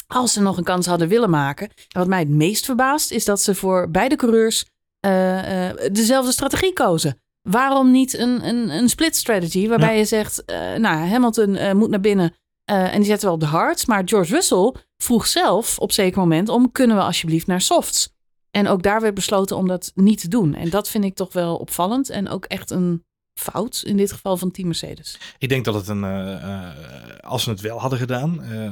[0.07, 1.67] Als ze nog een kans hadden willen maken.
[1.67, 4.65] En wat mij het meest verbaast is dat ze voor beide coureurs
[4.99, 7.19] eh, eh, dezelfde strategie kozen.
[7.41, 11.99] Waarom niet een, een, een split strategy waarbij je zegt, eh, nou Hamilton moet naar
[11.99, 12.33] binnen
[12.65, 13.85] en die zetten we op de hards.
[13.85, 18.13] Maar George Russell vroeg zelf op zeker moment om kunnen we alsjeblieft naar softs.
[18.51, 20.53] En ook daar werd besloten om dat niet te doen.
[20.53, 23.03] En dat vind ik toch wel opvallend en ook echt een
[23.35, 25.19] fout in dit geval van Team Mercedes.
[25.37, 28.71] Ik denk dat het een, eh, eh, als ze het wel hadden gedaan, eh,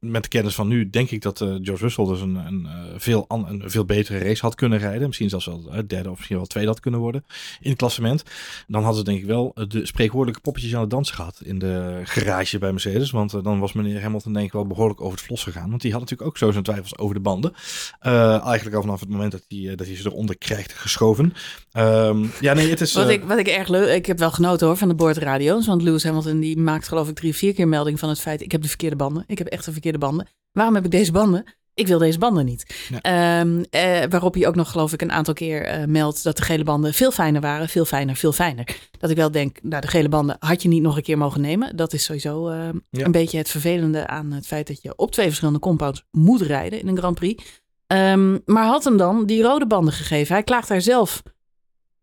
[0.00, 3.24] met de kennis van nu, denk ik dat eh, George Russell dus een, een, veel
[3.28, 5.06] een veel betere race had kunnen rijden.
[5.06, 7.24] Misschien zelfs wel eh, derde of misschien wel tweede had kunnen worden
[7.60, 8.22] in het klassement.
[8.66, 12.00] Dan hadden ze denk ik wel de spreekwoordelijke poppetjes aan het dansen gehad in de
[12.04, 13.10] garage bij Mercedes.
[13.10, 15.70] Want dan was meneer Hamilton denk ik wel behoorlijk over het vlos gegaan.
[15.70, 17.52] Want die had natuurlijk ook zo zijn twijfels over de banden.
[18.00, 21.32] Eigenlijk al vanaf het moment dat hij, dat hij ze eronder krijgt geschoven.
[21.72, 22.92] Ehm, ja, nee, het is...
[22.92, 25.66] Wat ik, wat ik erg leuk, ik heb wel genoten hoor van de boordradio's.
[25.66, 28.52] Want Lewis Hamilton die maakt geloof ik drie, vier keer melding van het feit, ik
[28.52, 29.24] heb de verkeerde banden.
[29.26, 30.26] Ik heb echt de verkeerde banden.
[30.52, 31.44] Waarom heb ik deze banden?
[31.74, 32.88] Ik wil deze banden niet.
[33.00, 36.42] Ehm, eh, waarop hij ook nog geloof ik een aantal keer eh, meldt dat de
[36.42, 37.68] gele banden veel fijner waren.
[37.68, 38.76] Veel fijner, veel fijner.
[38.98, 41.40] Dat ik wel denk, nou de gele banden had je niet nog een keer mogen
[41.40, 41.76] nemen.
[41.76, 43.04] Dat is sowieso eh, Ja.
[43.04, 46.80] een beetje het vervelende aan het feit dat je op twee verschillende compounds moet rijden
[46.80, 47.44] in een Grand Prix.
[47.86, 50.34] Ehm, maar had hem dan die rode banden gegeven.
[50.34, 51.22] Hij klaagt daar zelf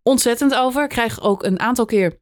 [0.10, 0.88] ontzettend over.
[0.88, 2.20] Krijg ook een aantal keer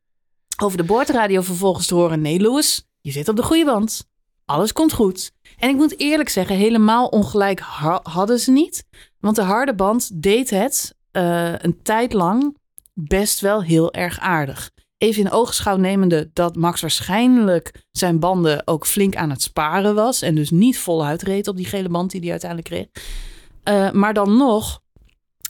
[0.64, 4.06] over de boordradio vervolgens te horen: nee, Lewis, je zit op de goede band.
[4.46, 5.32] Alles komt goed.
[5.58, 8.86] En ik moet eerlijk zeggen, helemaal ongelijk ha- hadden ze niet.
[9.20, 12.58] Want de harde band deed het eh, een tijd lang
[12.94, 14.72] best wel heel erg aardig.
[14.98, 20.22] Even in oogschouw nemende dat Max waarschijnlijk zijn banden ook flink aan het sparen was.
[20.22, 22.88] En dus niet voluit reed op die gele band die hij uiteindelijk kreeg.
[23.64, 24.82] Eh, maar dan nog,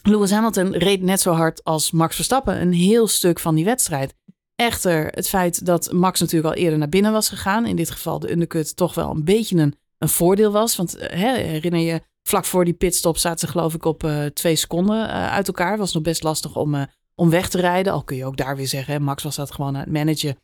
[0.06, 4.14] Lewis Hamilton reed net zo hard als Max Verstappen een heel stuk van die wedstrijd.
[4.56, 8.18] Echter, het feit dat Max natuurlijk al eerder naar binnen was gegaan, in dit geval
[8.18, 10.76] de undercut, toch wel een beetje een, een voordeel was.
[10.76, 14.24] Want eh, hè, herinner je, vlak voor die pitstop zaten ze geloof ik op eh,
[14.24, 15.78] twee seconden eh, uit elkaar.
[15.78, 17.92] Was nog best lastig om, om weg te rijden.
[17.92, 20.38] Al kun je ook daar weer zeggen, Max was dat gewoon aan het managen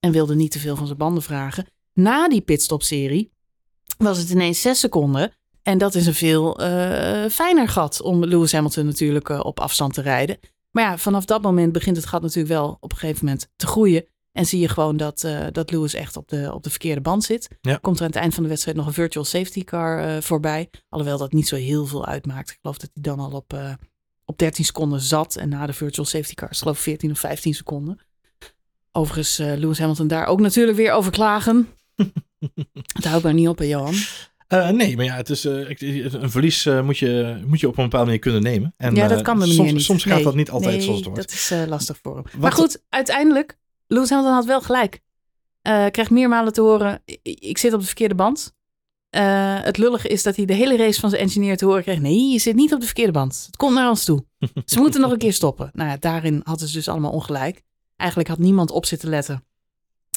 [0.00, 1.66] en wilde niet te veel van zijn banden vragen.
[1.92, 3.32] Na die pitstop-serie
[3.98, 5.32] was het ineens zes seconden.
[5.66, 9.94] En dat is een veel eh, fijner gat om Lewis Hamilton natuurlijk eh, op afstand
[9.94, 10.38] te rijden.
[10.70, 13.66] Maar ja, vanaf dat moment begint het gat natuurlijk wel op een gegeven moment te
[13.66, 14.06] groeien.
[14.32, 17.24] En zie je gewoon dat, eh, dat Lewis echt op de, op de verkeerde band
[17.24, 17.48] zit.
[17.60, 17.76] Ja.
[17.76, 20.70] Komt er aan het eind van de wedstrijd nog een virtual safety car voorbij.
[20.88, 22.50] Alhoewel dat niet zo heel veel uitmaakt.
[22.50, 23.58] Ik geloof dat hij dan al op,
[24.24, 25.36] op 13 seconden zat.
[25.36, 27.98] En na de virtual safety car is geloof ik 14 of 15 seconden.
[28.92, 31.68] Overigens, Lewis Hamilton daar ook natuurlijk weer over klagen.
[32.96, 33.94] Het houdt maar niet op, hè, Johan.
[34.46, 35.68] Eh, nee, maar ja, het is, eh,
[36.12, 38.74] een verlies eh, moet, je, moet je op een bepaalde manier kunnen nemen.
[38.76, 39.82] En, ja, dat kan de soms, niet.
[39.82, 41.18] Soms gaat Nee, dat niet altijd nee, zoals het hoort.
[41.18, 42.22] dat is lastig voor hem.
[42.24, 45.00] Wat- maar goed, uiteindelijk, Lewis Hamilton had wel gelijk.
[45.62, 48.54] Krijgt meermalen te horen, ik, ik zit op de verkeerde band.
[49.62, 52.00] Het lullige is dat hij de hele race van zijn engineer te horen kreeg.
[52.00, 53.42] Nee, je zit niet op de verkeerde band.
[53.46, 54.24] Het komt naar ons toe.
[54.64, 55.70] Ze moeten nog een keer stoppen.
[55.72, 57.62] Nou ja, daarin hadden ze dus allemaal ongelijk.
[57.96, 59.44] Eigenlijk had niemand op zitten letten.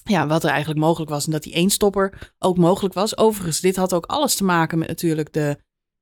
[0.09, 1.25] Ja, wat er eigenlijk mogelijk was.
[1.25, 3.17] En dat die één stopper ook mogelijk was.
[3.17, 5.57] Overigens, dit had ook alles te maken met natuurlijk de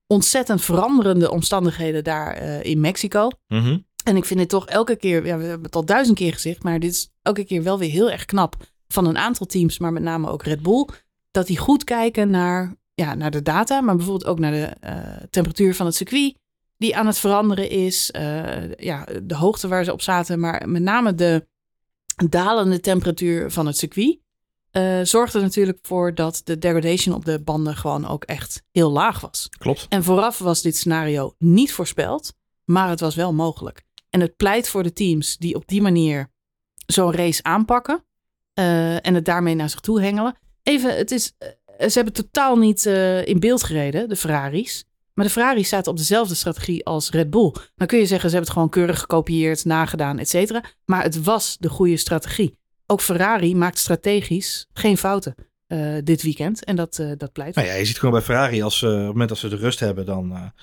[0.08, 3.30] ontzettend veranderende omstandigheden daar uh, in Mexico.
[3.48, 3.78] Mhm.
[4.04, 6.64] En ik vind het toch elke keer, ja, we hebben het al duizend keer gezegd,
[6.64, 8.56] maar dit is elke keer wel weer heel erg knap
[8.88, 10.88] van een aantal teams, maar met name ook Red Bull,
[11.32, 15.24] dat die goed kijken naar, ja, naar de data, maar bijvoorbeeld ook naar de uh,
[15.30, 16.36] temperatuur van het circuit,
[16.78, 20.82] die aan het veranderen is, uh, ja, de hoogte waar ze op zaten, maar met
[20.82, 21.48] name de
[22.26, 24.20] dalende temperatuur van het circuit.
[24.72, 28.92] Uh, zorgde er natuurlijk voor dat de degradation op de banden gewoon ook echt heel
[28.92, 29.50] laag was.
[29.58, 29.86] Klopt.
[29.90, 32.34] En vooraf was dit scenario niet voorspeld,
[32.66, 33.84] maar het was wel mogelijk.
[34.10, 36.32] En het pleit voor de teams die op die manier
[36.86, 38.06] zo'n race aanpakken
[38.60, 40.38] uh, en het daarmee naar zich toe hengelen.
[40.64, 44.86] Even, het is, uh, ze hebben totaal niet uh, in beeld gereden, de Ferraris.
[45.18, 47.54] Maar de Ferraris zaten op dezelfde strategie als Red Bull.
[47.76, 50.64] Dan kun je zeggen, ze hebben het gewoon keurig gekopieerd, nagedaan, et cetera.
[50.86, 52.58] Maar het was de goede strategie.
[52.86, 55.36] Ook Ferrari maakt strategisch geen fouten.
[55.68, 56.64] Uh, dit weekend.
[56.64, 57.56] En dat, uh, dat pleit.
[57.56, 59.80] Nou ja, je ziet gewoon bij Ferrari, als, op het moment dat ze de rust
[59.80, 60.54] hebben, dan,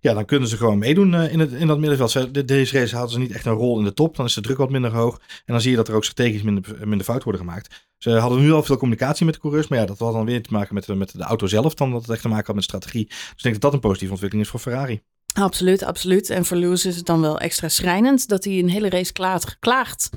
[0.00, 2.10] ja, dan kunnen ze gewoon meedoen in, het, in dat middenveld.
[2.10, 4.16] Ze, de, deze race hadden ze niet echt een rol in de top.
[4.16, 5.14] Dan is de druk wat minder hoog.
[5.18, 7.86] En dan zie je dat er ook strategisch minder, minder fout worden gemaakt.
[7.98, 9.68] Ze hadden nu al veel communicatie met de coureurs.
[9.68, 11.74] Maar ja, dat had dan weer te maken met, met de auto zelf.
[11.74, 13.06] Dan dat het echt te maken had met strategie.
[13.06, 15.02] Dus ik denk dat dat een positieve ontwikkeling is voor Ferrari.
[15.34, 16.30] Absoluut, absoluut.
[16.30, 19.56] En voor Lewis is het dan wel extra schrijnend dat hij een hele race klaagt,
[19.58, 20.10] klaagt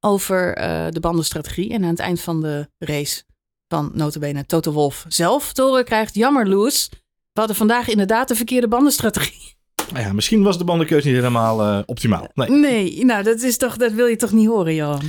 [0.00, 0.54] over
[0.90, 1.72] de bandenstrategie.
[1.72, 3.22] En aan het eind van de race
[3.68, 6.14] van notabene Toto Wolf zelf te horen krijgt.
[6.14, 6.88] Jammer, Loes.
[7.32, 9.54] We hadden vandaag inderdaad de verkeerde bandenstrategie.
[9.92, 12.28] Nou ja, misschien was de bandenkeuze niet helemaal uh, optimaal.
[12.34, 12.50] Nee.
[12.50, 15.02] nee, nou dat, is toch, dat wil je toch niet horen, Johan?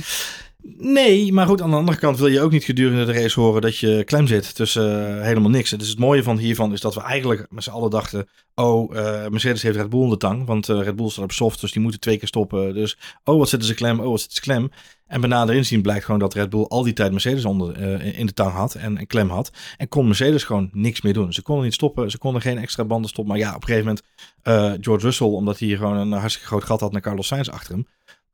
[0.78, 3.62] Nee, maar goed, aan de andere kant wil je ook niet gedurende de race horen
[3.62, 5.70] dat je klem zit tussen uh, helemaal niks.
[5.70, 9.26] Dus het mooie van hiervan is dat we eigenlijk met z'n allen dachten, oh, uh,
[9.26, 11.72] Mercedes heeft Red Bull in de tang, want uh, Red Bull staat op soft, dus
[11.72, 12.74] die moeten twee keer stoppen.
[12.74, 14.70] Dus, oh, wat zitten ze klem, oh, wat zitten ze klem.
[15.06, 18.26] En bij nader inzien blijkt gewoon dat Red Bull al die tijd Mercedes onder, in
[18.26, 19.50] de tang had en een klem had.
[19.76, 21.32] En kon Mercedes gewoon niks meer doen.
[21.32, 23.34] Ze konden niet stoppen, ze konden geen extra banden stoppen.
[23.34, 23.98] Maar ja, op een gegeven
[24.42, 27.74] moment, George Russell, omdat hij gewoon een hartstikke groot gat had naar Carlos Sainz achter
[27.74, 27.86] hem,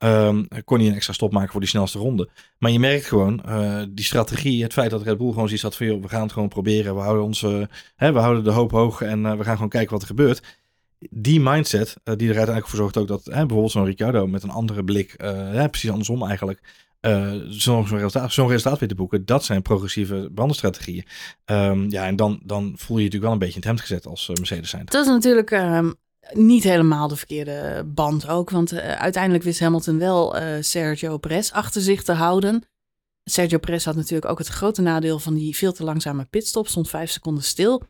[0.04, 2.28] Um, kon hij een extra stop maken voor die snelste ronde.
[2.58, 5.76] Maar je merkt gewoon, uh, die strategie, het feit dat Red Bull gewoon zoiets had
[5.76, 6.94] van, joh, we gaan het gewoon proberen.
[6.94, 7.64] We houden, ons, uh,
[7.96, 10.42] hè, we houden de hoop hoog en uh, we gaan gewoon kijken wat er gebeurt.
[11.10, 14.50] Die mindset, die er uiteindelijk voor zorgt ook dat hè, bijvoorbeeld zo'n Ricciardo met een
[14.50, 16.60] andere blik, hè, precies andersom eigenlijk,
[17.48, 19.24] zo'n zo resultaat, zo resultaat weet te boeken.
[19.24, 21.04] Dat zijn progressieve bandenstrategieën.
[21.44, 23.80] Um, ja, en dan, dan voel je je natuurlijk wel een beetje in het hemd
[23.80, 24.84] gezet als Mercedes zijn.
[24.84, 25.94] Dat is natuurlijk um,
[26.32, 28.50] niet helemaal de verkeerde band ook.
[28.50, 32.62] Want uh, uiteindelijk wist Hamilton wel uh, Sergio Perez achter zich te houden.
[33.24, 36.68] Sergio Perez had natuurlijk ook het grote nadeel van die veel te langzame pitstop.
[36.68, 37.82] Stond vijf seconden stil.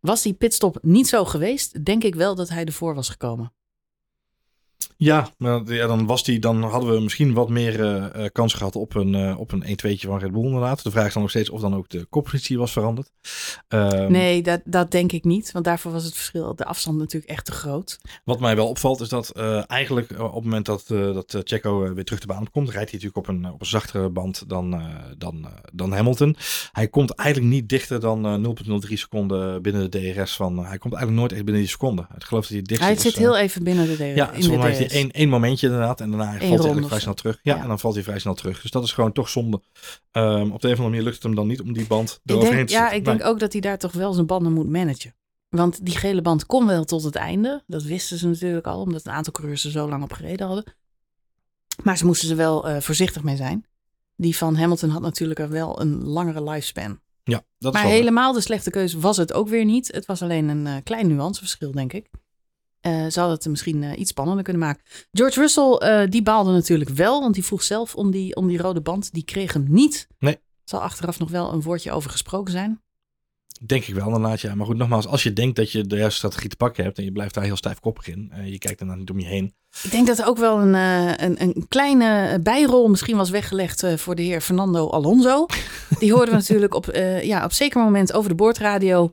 [0.00, 3.52] Was die pitstop niet zo geweest, denk ik wel dat hij ervoor was gekomen.
[4.96, 8.76] Ja, maar ja, dan, was die, dan hadden we misschien wat meer uh, kans gehad
[8.76, 10.82] op een, uh, op een 1-2'tje van Red Bull inderdaad.
[10.82, 13.10] De vraag is dan nog steeds of dan ook de koppositie was veranderd.
[13.68, 15.52] Um, nee, dat, dat denk ik niet.
[15.52, 17.98] Want daarvoor was het verschil, de afstand natuurlijk echt te groot.
[18.24, 19.32] Wat mij wel opvalt is dat
[19.66, 23.28] eigenlijk op het moment dat, dat Checo weer terug de baan komt, rijdt hij natuurlijk
[23.28, 24.82] op een, op een zachtere band dan,
[25.18, 26.36] dan, dan Hamilton.
[26.72, 28.54] Hij komt eigenlijk niet dichter dan
[28.88, 30.58] 0,03 seconden binnen de DRS van...
[30.58, 32.06] hij komt eigenlijk nooit echt binnen die seconde.
[32.16, 34.14] Ik geloof dat hij dichtst Hij zit heel even binnen de DRS.
[34.14, 34.69] Ja, in de DRS.
[34.78, 36.00] Eén, één momentje inderdaad.
[36.00, 37.38] En daarna Eén valt hij vrij snel terug.
[37.42, 38.60] Ja, ja, en dan valt hij vrij snel terug.
[38.60, 39.60] Dus dat is gewoon toch zonde.
[40.12, 42.20] Um, op de een of andere manier lukt het hem dan niet om die band
[42.24, 42.90] eroverheen denk, te zetten.
[42.90, 45.14] Ja, ik denk ook dat hij daar toch wel zijn banden moet managen.
[45.48, 47.62] Want die gele band kon wel tot het einde.
[47.66, 50.64] Dat wisten ze natuurlijk al, omdat een aantal coureurs er zo lang op gereden hadden.
[51.82, 53.66] Maar ze moesten er wel uh, voorzichtig mee zijn.
[54.16, 57.00] Die van Hamilton had natuurlijk wel een langere lifespan.
[57.24, 59.92] Ja, dat maar is helemaal de slechte keuze was het ook weer niet.
[59.92, 62.06] Het was alleen een uh, klein nuanceverschil, denk ik.
[62.86, 64.82] Uh, zou dat misschien uh, iets spannender kunnen maken.
[65.12, 68.58] George Russell, uh, die baalde natuurlijk wel, want die vroeg zelf om die, om die
[68.58, 69.12] rode band.
[69.12, 70.08] Die kreeg hem niet.
[70.18, 70.38] Nee.
[70.64, 72.80] Zal achteraf nog wel een woordje over gesproken zijn.
[73.66, 74.40] Denk ik wel, inderdaad.
[74.40, 74.54] Ja.
[74.54, 77.04] Maar goed, nogmaals, als je denkt dat je de juiste strategie te pakken hebt en
[77.04, 79.54] je blijft daar heel stijfkoppig in, je kijkt daarna niet om je heen.
[79.82, 80.74] Ik denk dat er ook wel een,
[81.24, 85.46] een, een kleine bijrol misschien was weggelegd voor de heer Fernando Alonso.
[85.98, 86.90] Die hoorden we natuurlijk op,
[87.22, 89.12] ja, op zeker moment over de boordradio.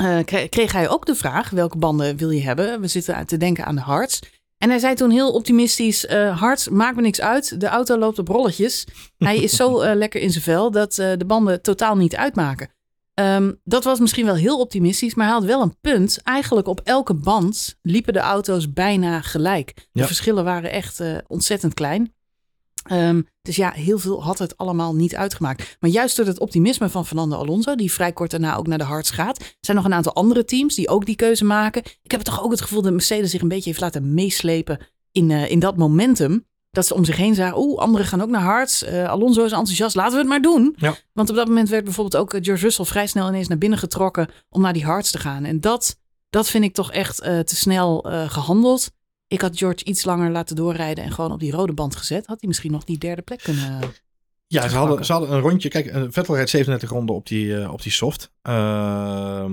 [0.00, 2.80] Uh, kreeg hij ook de vraag: welke banden wil je hebben?
[2.80, 4.20] We zitten te denken aan de hards.
[4.58, 7.60] En hij zei toen heel optimistisch: uh, Hards, maakt me niks uit.
[7.60, 8.86] De auto loopt op rolletjes.
[9.18, 12.68] Hij is zo uh, lekker in zijn vel dat de banden totaal niet uitmaken.
[13.14, 16.18] Um, dat was misschien wel heel optimistisch, maar hij had wel een punt.
[16.22, 19.72] Eigenlijk op elke band liepen de auto's bijna gelijk.
[19.74, 20.06] De Ja.
[20.06, 22.12] verschillen waren echt ontzettend klein.
[22.82, 25.76] Ehm, dus ja, heel veel had het allemaal niet uitgemaakt.
[25.80, 28.84] Maar juist door het optimisme van Fernando Alonso, die vrij kort daarna ook naar de
[28.84, 31.82] Harts gaat, zijn nog een aantal andere teams die ook die keuze maken.
[32.02, 34.78] Ik heb toch ook het gevoel dat Mercedes zich een beetje heeft laten meeslepen
[35.12, 36.46] in, uh, in dat momentum.
[36.70, 38.82] Dat ze om zich heen zagen, oeh, anderen gaan ook naar Harts.
[38.82, 40.74] Uh, Alonso is enthousiast, laten we het maar doen.
[40.76, 40.94] Ja.
[41.12, 43.78] Want op dat moment werd bijvoorbeeld ook uh, George Russell vrij snel ineens naar binnen
[43.78, 45.44] getrokken om naar die Harts te gaan.
[45.44, 45.96] En dat,
[46.30, 48.90] dat vind ik toch echt te snel gehandeld.
[49.32, 52.26] Ik had George iets langer laten doorrijden en gewoon op die rode band gezet.
[52.26, 53.80] Had hij misschien nog die derde plek kunnen.
[54.46, 55.68] Ja, ze hadden, ze hadden een rondje.
[55.68, 58.32] Kijk, Vettel rijdt 37 ronden op die, uh, op die soft.
[58.48, 59.44] Uh,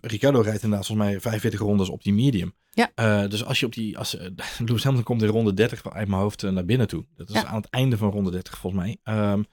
[0.00, 2.54] Ricardo rijdt inderdaad volgens mij 45 rondes op die medium.
[2.70, 2.90] Ja.
[2.96, 3.98] Uh, dus als je op die.
[3.98, 4.16] Als,
[4.66, 7.04] Lewis Hamilton komt in ronde 30 uit mijn hoofd naar binnen toe.
[7.16, 7.44] Dat is ja.
[7.44, 9.14] aan het einde van ronde 30 volgens mij.
[9.32, 9.46] Um,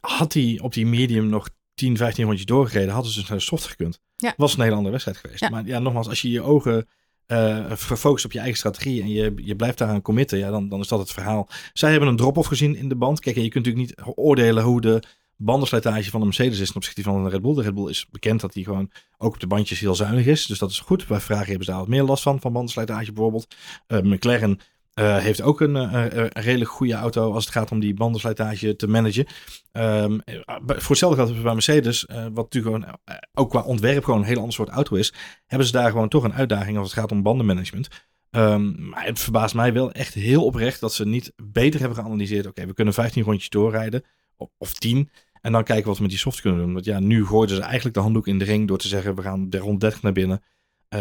[0.00, 3.44] had hij op die medium nog 10, 15 rondjes doorgereden, hadden ze dus naar de
[3.44, 4.00] soft gekund.
[4.16, 4.34] Ja.
[4.36, 5.40] Was een hele andere wedstrijd geweest.
[5.40, 5.48] Ja.
[5.48, 6.88] Maar ja, nogmaals, als je je ogen
[7.32, 10.80] uh, gefocust op je eigen strategie en je, je blijft daaraan committen, ja, dan, dan
[10.80, 11.48] is dat het verhaal.
[11.72, 13.20] Zij hebben een drop-off gezien in de band.
[13.20, 15.02] Kijk, en je kunt natuurlijk niet oordelen hoe de
[15.36, 17.54] bandenslijtage van de Mercedes is ten opzichte van de Red Bull.
[17.54, 20.46] De Red Bull is bekend dat die gewoon ook op de bandjes heel zuinig is.
[20.46, 21.06] Dus dat is goed.
[21.06, 23.54] Bij Ferrari hebben ze daar wat meer last van, van bandenslijtage bijvoorbeeld.
[23.88, 24.58] Uh, McLaren
[25.00, 28.88] uh, heeft ook een, uh, redelijk goede auto als het gaat om die bandenslijtage te
[28.88, 29.26] managen.
[29.72, 30.20] Um,
[30.66, 32.86] voor hetzelfde geld bij Mercedes, wat natuurlijk
[33.34, 35.12] ook qua ontwerp gewoon een heel ander soort auto is,
[35.46, 37.88] hebben ze daar gewoon toch een uitdaging als het gaat om bandenmanagement.
[38.30, 42.46] Um, maar het verbaast mij wel echt heel oprecht dat ze niet beter hebben geanalyseerd.
[42.46, 44.04] Oké, we kunnen 15 rondjes doorrijden,
[44.36, 45.10] of, of 10.
[45.40, 46.72] En dan kijken wat we met die soft kunnen doen.
[46.72, 49.22] Want ja, nu gooiden ze eigenlijk de handdoek in de ring door te zeggen, we
[49.22, 50.42] gaan de rond 30 naar binnen.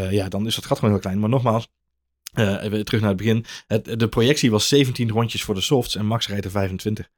[0.10, 1.20] ja, dan is dat gat gewoon heel klein.
[1.20, 1.68] Maar nogmaals,
[2.34, 3.46] uh, even terug naar het begin.
[3.68, 7.10] Het, de projectie was 17 rondjes voor de softs en Max rijdt er 25.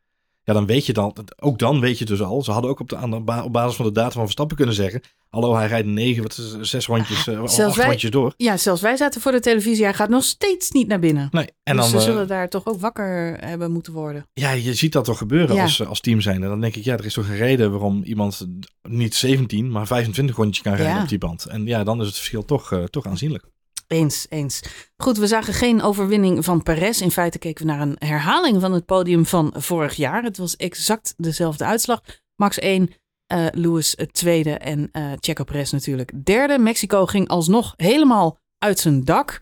[0.44, 2.44] Ja, dan weet je dan, ook dan weet je dus al.
[2.44, 4.76] Ze hadden ook op, de, aan de, op basis van de data van Verstappen kunnen
[4.76, 5.02] zeggen.
[5.30, 8.34] Hallo, hij rijdt 9, wat is, 6 rondjes, of 8 wij, rondjes door.
[8.38, 9.84] Ja, zelfs wij zaten voor de televisie.
[9.84, 11.28] Hij gaat nog steeds niet naar binnen.
[11.32, 14.26] Nee, en dus dan, ze zullen uh, daar toch ook wakker hebben moeten worden.
[14.34, 15.62] Ja, je ziet dat toch gebeuren Ja.
[15.62, 16.44] als, als team zijn.
[16.44, 18.48] En dan denk ik, ja, er is toch een reden waarom iemand
[18.82, 21.02] niet 17, maar 25 rondjes kan rijden Ja.
[21.02, 21.46] op die band.
[21.46, 23.44] En ja, dan is het verschil toch, uh, toch aanzienlijk.
[23.92, 24.62] Eens, eens.
[24.98, 27.02] Goed, we zagen geen overwinning van Perez.
[27.02, 30.24] In feite keken we naar een herhaling van het podium van vorig jaar.
[30.24, 32.02] Het was exact dezelfde uitslag.
[32.36, 32.90] Max 1,
[33.34, 36.58] uh, Lewis het tweede en uh, Checo Perez natuurlijk derde.
[36.58, 39.40] Mexico ging alsnog helemaal uit zijn dak.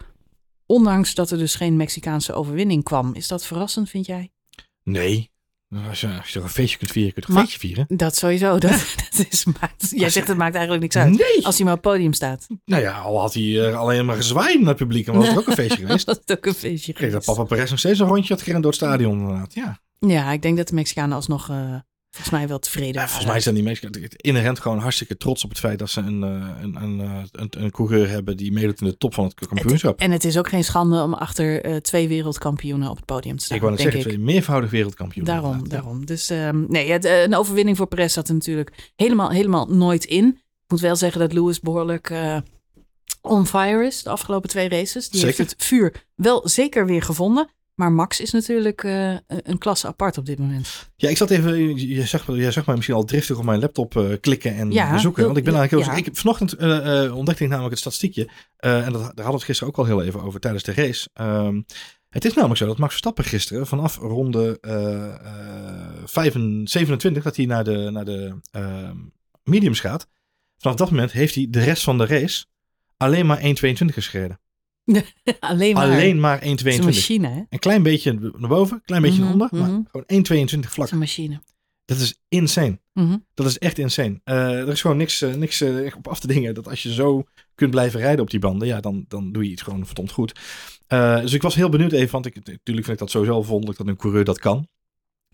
[0.65, 3.13] Ondanks dat er dus geen Mexicaanse overwinning kwam.
[3.13, 4.31] Is dat verrassend, vind jij?
[4.83, 5.31] Nee.
[5.89, 7.85] Als je, als je er een feestje kunt vieren, kun je toch een feestje vieren?
[7.97, 8.57] Dat sowieso.
[8.57, 8.71] Dat,
[9.17, 11.09] dat is, maakt, jij zegt het maakt eigenlijk niks uit.
[11.17, 11.45] Nee.
[11.45, 12.47] Als hij maar op het podium staat.
[12.65, 15.37] Nou ja, al had hij uh, alleen maar gezwaaid naar het publiek en was het
[15.37, 16.05] ook een feestje geweest.
[16.05, 17.39] Dat is ook een feestje Kijk, dat geweest.
[17.39, 19.53] papa Perez nog steeds een rondje had gerend door het stadion inderdaad.
[19.53, 19.79] Ja.
[19.99, 21.75] Ja, ik denk dat de Mexicanen alsnog uh,
[22.21, 25.49] volgens mij wel tevreden ja volgens mij zijn die mensen inherent gewoon hartstikke trots op
[25.49, 28.81] het feit dat ze een, uh, een, een, uh, een, een coureur hebben die meedoet
[28.81, 29.99] in de top van het kampioenschap.
[29.99, 33.43] En het is ook geen schande om achter uh, twee wereldkampioenen op het podium te
[33.43, 33.55] staan.
[33.55, 34.07] ik wou net zeggen, ik.
[34.07, 35.25] twee meervoudig wereldkampioen.
[35.25, 35.81] Daarom, inderdaad.
[35.81, 36.05] daarom.
[36.05, 40.25] Dus um, nee, het, een overwinning voor Perez zat er natuurlijk helemaal, helemaal nooit in.
[40.37, 42.37] Ik moet wel zeggen dat Lewis behoorlijk uh,
[43.21, 45.09] on fire is de afgelopen twee races.
[45.09, 45.37] Die Zeker.
[45.37, 47.49] heeft het vuur wel zeker weer gevonden.
[47.79, 50.89] Maar Max is natuurlijk uh, een klasse apart op dit moment.
[50.95, 53.95] Ja, ik zat even, je zag, jij zag mij misschien al driftig op mijn laptop
[53.95, 55.25] uh, klikken en Ja, zoeken.
[55.25, 55.99] Want ik ben eigenlijk heel, ja.
[55.99, 58.29] ik heb vanochtend uh, ontdekte ik namelijk het statistiekje.
[58.57, 61.09] En dat, daar hadden we het gisteren ook al heel even over tijdens de race.
[61.21, 61.65] Um,
[62.09, 66.05] het is namelijk zo dat Max Verstappen gisteren vanaf ronde uh,
[66.63, 68.91] 27 dat hij naar de, naar de uh,
[69.43, 70.07] mediums gaat.
[70.57, 72.45] Vanaf dat moment heeft hij de rest van de race
[72.97, 73.45] alleen maar 1.22
[73.85, 74.39] gereden.
[75.39, 75.83] Alleen maar.
[75.83, 76.49] Alleen maar 1.22.
[76.49, 77.41] Het is een machine, hè?
[77.49, 79.71] Een klein beetje naar boven, een klein beetje Mhm, naar onder, mhm.
[79.71, 80.85] maar gewoon 1,22 vlak.
[80.85, 81.41] Is een machine.
[81.85, 82.79] Dat is insane.
[82.93, 83.17] Mhm.
[83.33, 84.21] Dat is echt insane.
[84.25, 86.53] Uh, er is gewoon niks, uh, niks uh, op af te dingen.
[86.53, 87.23] Dat als je zo
[87.55, 90.39] kunt blijven rijden op die banden, ja, dan, dan doe je iets gewoon verdomd goed.
[90.87, 93.87] Dus ik was heel benieuwd even, want ik, natuurlijk vind ik dat sowieso wonderlijk dat
[93.87, 94.67] een coureur dat kan.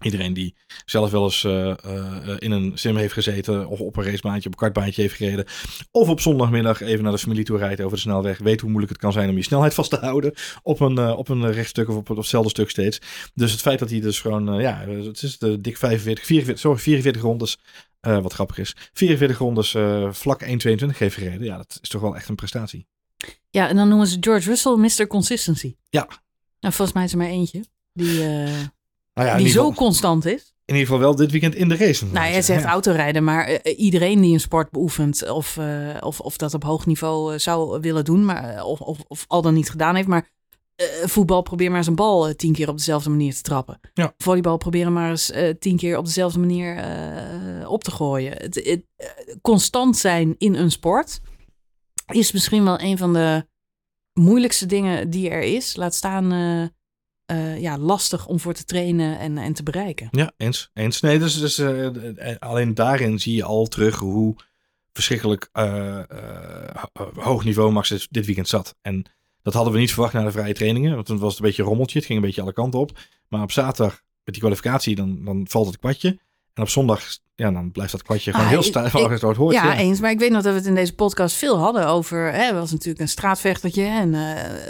[0.06, 4.04] Iedereen die zelf wel eens uh, uh, in een sim heeft gezeten of op een
[4.04, 5.46] racebaantje, op een kartbaantje heeft gereden.
[5.91, 8.38] Of op zondagmiddag even naar de familie toe rijdt over de snelweg.
[8.38, 11.18] Weet hoe moeilijk het kan zijn om je snelheid vast te houden op een, uh,
[11.18, 13.02] op een rechtstuk of op, op hetzelfde stuk steeds.
[13.34, 16.80] Dus het feit dat hij dus gewoon, ja, het is de dik 45, 44, sorry,
[16.80, 17.58] 44 rondes.
[18.00, 18.76] Wat grappig is.
[18.94, 19.76] 44 rondes
[20.18, 21.44] vlak 1.22 heeft gereden.
[21.44, 22.88] Ja, dat is toch wel echt een prestatie.
[23.50, 25.08] Ja, en dan noemen ze George Russell Mr.
[25.08, 25.76] Consistency.
[25.89, 26.08] Ja.
[26.60, 28.62] Nou, volgens mij is er maar eentje die, uh,
[29.15, 30.54] nou ja, die zo geval, constant is.
[30.65, 32.06] In ieder geval wel dit weekend in de race.
[32.06, 32.69] Nou, jij zegt ja.
[32.69, 36.86] autorijden, maar uh, iedereen die een sport beoefent of, uh, of, of dat op hoog
[36.86, 40.30] niveau zou willen doen, maar, of, of, of al dan niet gedaan heeft, maar
[40.82, 43.80] uh, voetbal probeer maar eens een bal uh, tien keer op dezelfde manier te trappen.
[43.93, 44.13] Ja.
[44.18, 46.84] Volleybal proberen maar eens uh, tien keer op dezelfde manier
[47.68, 48.32] op te gooien.
[48.32, 48.86] Het, het,
[49.41, 51.22] constant zijn in een sport
[52.13, 53.47] is misschien wel een van de
[54.13, 55.76] moeilijkste dingen die er is.
[55.76, 56.32] Laat staan
[57.32, 60.07] uh, eh, ja, lastig om voor te trainen en, en te bereiken.
[60.11, 60.69] Ja, eens.
[60.73, 61.01] eens.
[61.01, 61.86] Nee, dus, dus eh,
[62.32, 64.36] eh, alleen daarin zie je al terug hoe
[64.93, 68.76] verschrikkelijk ho- hoog niveau Max dit, dit weekend zat.
[68.82, 69.05] En
[69.41, 70.93] dat hadden we niet verwacht na de vrije trainingen.
[70.93, 71.97] Want toen was het een beetje een rommeltje.
[71.97, 72.99] Het ging een beetje alle kanten op.
[73.28, 76.19] Maar op zaterdag met die kwalificatie, dan, dan valt het kwartje.
[76.53, 77.03] En op zondag,
[77.36, 79.53] ja, dan blijft dat kwartje gewoon Ah, heel stijf als het hoort.
[79.53, 79.99] Ja, Ja, eens.
[79.99, 82.34] Maar ik weet nog dat we het in deze podcast veel hadden over...
[82.34, 84.15] Hè, was natuurlijk een straatvechtertje en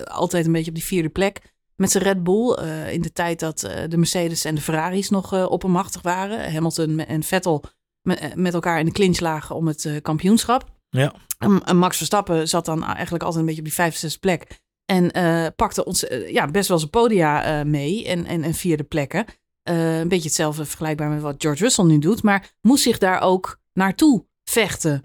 [0.06, 1.42] altijd een beetje op die vierde plek
[1.76, 2.54] met zijn Red Bull.
[2.54, 6.54] eh, in de tijd dat eh, de Mercedes en de Ferraris nog eh, oppermachtig waren.
[6.54, 7.64] Hamilton en Vettel
[8.02, 10.74] met, met elkaar in de clinch lagen om het kampioenschap.
[10.90, 11.14] Ja.
[11.38, 14.64] En, en Max Verstappen zat dan eigenlijk altijd een beetje op die vijfde, zesde plek.
[14.86, 15.12] En
[15.56, 19.26] pakte ons ja, best wel zijn podia mee en, en, en vierde plekken.
[19.64, 22.24] Een beetje hetzelfde vergelijkbaar met wat George Russell nu doet.
[22.24, 25.04] Maar moest zich daar ook naartoe vechten.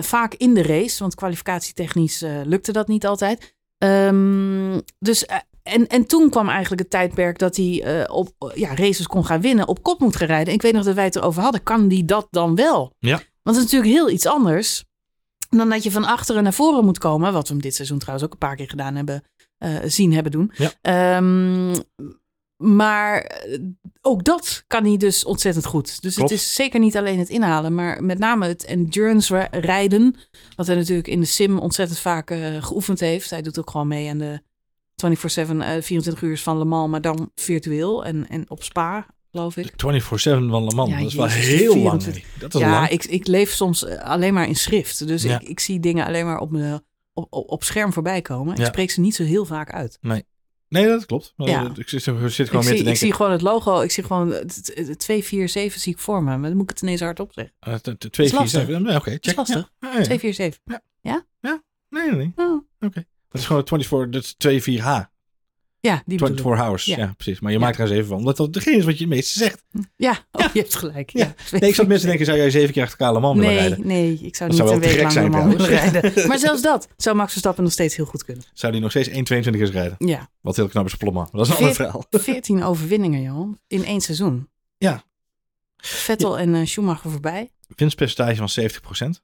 [0.00, 3.56] Vaak in de race, want kwalificatietechnisch lukte dat niet altijd.
[3.78, 5.26] Ehm, dus,
[5.68, 9.40] en, en toen kwam eigenlijk het tijdperk dat hij eh, op ja, races kon gaan
[9.40, 10.46] winnen, op kop moet gaan rijden.
[10.48, 11.62] En ik weet nog dat wij het erover hadden.
[11.62, 12.94] Kan die dat dan wel?
[12.98, 13.20] Ja.
[13.42, 14.84] Want het is natuurlijk heel iets anders
[15.50, 17.32] dan dat je van achteren naar voren moet komen.
[17.32, 19.22] Wat we hem dit seizoen trouwens ook een paar keer gedaan hebben,
[19.58, 20.52] eh, zien hebben doen.
[20.54, 20.72] Ja.
[20.82, 21.74] Ehm,
[22.56, 23.58] maar eh,
[24.00, 26.02] ook dat kan hij dus ontzettend goed.
[26.02, 26.30] Dus Klopt.
[26.30, 30.14] het is zeker niet alleen het inhalen, maar met name het endurance ra- rijden.
[30.56, 33.30] Wat hij natuurlijk in de sim ontzettend vaak geoefend heeft.
[33.30, 34.40] Hij doet ook gewoon mee aan de
[35.06, 39.56] 24-7, eh, 24 uur van Le Mans, maar dan virtueel en, en op Spa, geloof
[39.56, 39.70] ik.
[39.70, 42.02] 24-7 van Le Mans, Ja, dat is wel heel lang.
[42.02, 42.12] 24.
[42.14, 42.24] nee.
[42.40, 42.88] Dat is Ja, lang.
[42.88, 45.06] ik, ik leef soms eh, alleen maar in schrift.
[45.06, 45.40] Dus Ja.
[45.40, 46.82] ik, ik zie dingen alleen maar op, me,
[47.12, 48.52] op, op, op scherm voorbij komen.
[48.52, 48.64] Ik Ja.
[48.66, 49.98] spreek ze niet zo heel vaak uit.
[50.68, 51.32] Nee, dat klopt.
[51.36, 51.72] Ja.
[51.76, 52.96] Ik zit, ik Ik gewoon meer zie, te ik denken.
[52.96, 53.80] zie gewoon het logo.
[53.80, 56.36] Ik zie gewoon het- het- het 247 zie ik voor me.
[56.36, 57.54] Maar dan moet ik het ineens hardop zeggen.
[57.68, 58.60] Uh, t- t- twee, is vier, lastig.
[58.66, 58.82] zeven.
[58.82, 59.36] Nee, Oké, check.
[59.36, 59.56] lastig.
[59.80, 59.88] Ja.
[59.88, 60.02] Ah, ja.
[60.02, 60.60] 247.
[61.90, 62.32] Nee, nee, nee.
[62.36, 62.62] Oh.
[63.30, 65.16] Dat is gewoon 24, dat is 24H.
[65.80, 66.34] Ja, die bedoel ik.
[66.34, 66.84] 24 hours.
[66.84, 66.96] Ja.
[66.96, 67.12] Ja.
[67.16, 67.40] precies.
[67.40, 67.64] Maar je Ja.
[67.64, 68.16] maakt er eens even van.
[68.18, 69.64] Omdat dat degene is wat je het meeste zegt.
[69.96, 71.10] Ja, oh, je hebt gelijk.
[71.10, 71.34] Ja.
[71.50, 73.68] Nee, ik zat mensen denken, zou jij zeven keer achter elkaar Le Mans willen Nee,
[73.68, 73.86] rijden?
[73.86, 75.90] nee, ik zou Dat niet zou een week lang zijn willen trouwens.
[76.02, 76.26] rijden.
[76.28, 78.44] Maar zelfs dat zou Max Verstappen nog steeds heel goed kunnen.
[78.52, 79.14] Zou die nog steeds 1,22
[79.60, 79.94] eens rijden?
[79.98, 80.96] Ja, Wat heel knap is.
[80.98, 82.04] Maar Dat is een ander verhaal.
[82.10, 83.56] 14 overwinningen, joh.
[83.66, 84.48] In één seizoen.
[84.78, 85.02] Ja.
[85.76, 87.50] Vettel en eh, Schumacher voorbij.
[87.76, 88.70] Winstpercentage van
[89.18, 89.20] 70%.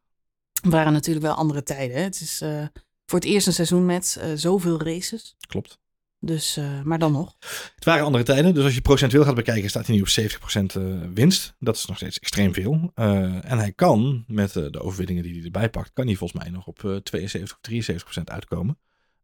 [0.63, 1.97] waren natuurlijk wel andere tijden.
[1.97, 2.03] Hè?
[2.03, 2.67] Het is eh,
[3.07, 5.37] voor het eerst een seizoen met eh, zoveel races.
[5.47, 5.79] Klopt.
[6.21, 7.37] Dus, eh, maar dan nog.
[7.75, 8.55] Het waren andere tijden.
[8.55, 10.83] Dus als je procentueel gaat bekijken, staat hij nu op 70% eh,
[11.15, 11.55] winst.
[11.59, 12.91] Dat is nog steeds extreem veel.
[12.95, 16.67] En hij kan, met de overwinningen die hij erbij pakt, kan hij volgens mij nog
[16.67, 17.61] op eh 72 of
[18.21, 18.79] 73% uitkomen.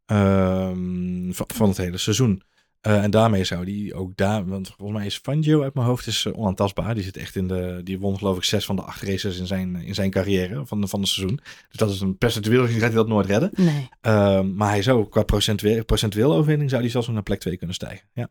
[0.05, 2.43] Ehm, van, van het hele seizoen.
[2.81, 6.07] Eh, en daarmee zou die ook daar, want volgens mij is Fangio uit mijn hoofd
[6.07, 6.93] is eh, onaantastbaar.
[6.93, 9.47] Die zit echt in de, die won geloof ik zes van de acht races in
[9.47, 11.39] zijn, in zijn carrière van, van het seizoen.
[11.69, 13.51] Dus dat is een percentueel gaat hij dat nooit redden.
[13.55, 13.89] Nee.
[14.01, 17.57] Ehm, maar hij zou qua procentueel, procentueel overwinning zou hij zelfs nog naar plek 2
[17.57, 18.07] kunnen stijgen.
[18.13, 18.29] Ja.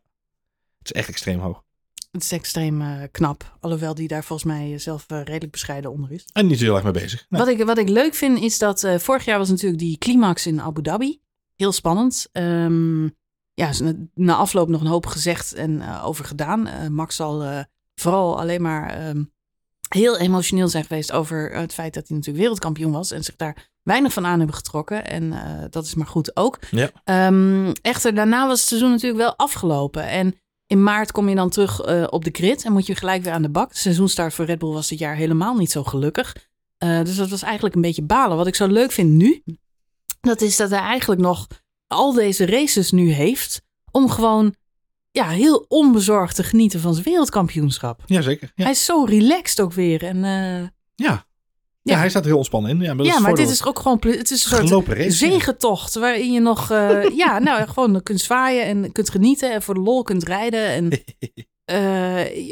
[0.77, 1.63] Het is echt extreem hoog.
[2.11, 3.57] Het is extreem eh, knap.
[3.59, 6.25] Alhoewel die daar volgens mij zelf redelijk bescheiden onder is.
[6.33, 7.25] En niet heel erg mee bezig.
[7.29, 7.41] Nee.
[7.41, 10.61] Wat, ik, wat ik leuk vind is dat vorig jaar was natuurlijk die climax in
[10.61, 11.19] Abu Dhabi.
[11.55, 12.29] Heel spannend.
[12.31, 13.07] Ehm,
[13.61, 13.81] ja, is
[14.13, 16.67] na, afloop nog een hoop gezegd en eh, over gedaan.
[16.67, 17.59] Eh, Max zal eh,
[17.95, 19.23] vooral alleen maar ehm,
[19.89, 23.11] heel emotioneel zijn geweest over het feit dat hij natuurlijk wereldkampioen was.
[23.11, 25.07] En zich daar weinig van aan hebben getrokken.
[25.07, 25.33] En
[25.69, 26.59] dat is maar goed ook.
[26.71, 26.91] Ja.
[27.03, 30.07] Ehm, echter, daarna was het seizoen natuurlijk wel afgelopen.
[30.07, 30.35] En
[30.67, 33.41] in maart kom je dan terug op de grid en moet je gelijk weer aan
[33.41, 33.69] de bak.
[33.69, 36.35] De seizoenstart voor Red Bull was dit jaar helemaal niet zo gelukkig.
[36.77, 38.37] Dus dat was eigenlijk een beetje balen.
[38.37, 39.43] Wat ik zo leuk vind nu,
[40.21, 41.47] dat is dat hij eigenlijk nog
[41.91, 43.61] al deze races nu heeft
[43.91, 44.55] om gewoon
[45.11, 48.03] ja, heel onbezorgd te genieten van zijn wereldkampioenschap.
[48.05, 48.51] Jazeker.
[48.55, 48.63] Ja.
[48.63, 50.03] Hij is zo relaxed ook weer.
[50.03, 50.69] En, eh, Ja.
[50.95, 51.25] Ja.
[51.83, 51.97] Ja.
[51.97, 52.81] hij staat er heel ontspannen in.
[52.81, 55.11] Ja, maar, ja, dit is ook gewoon het is een soort race.
[55.11, 59.73] zegentocht waarin je nog eh, ja, nou, gewoon kunt zwaaien en kunt genieten en voor
[59.73, 60.65] de lol kunt rijden.
[60.67, 60.89] En,
[61.65, 61.79] eh,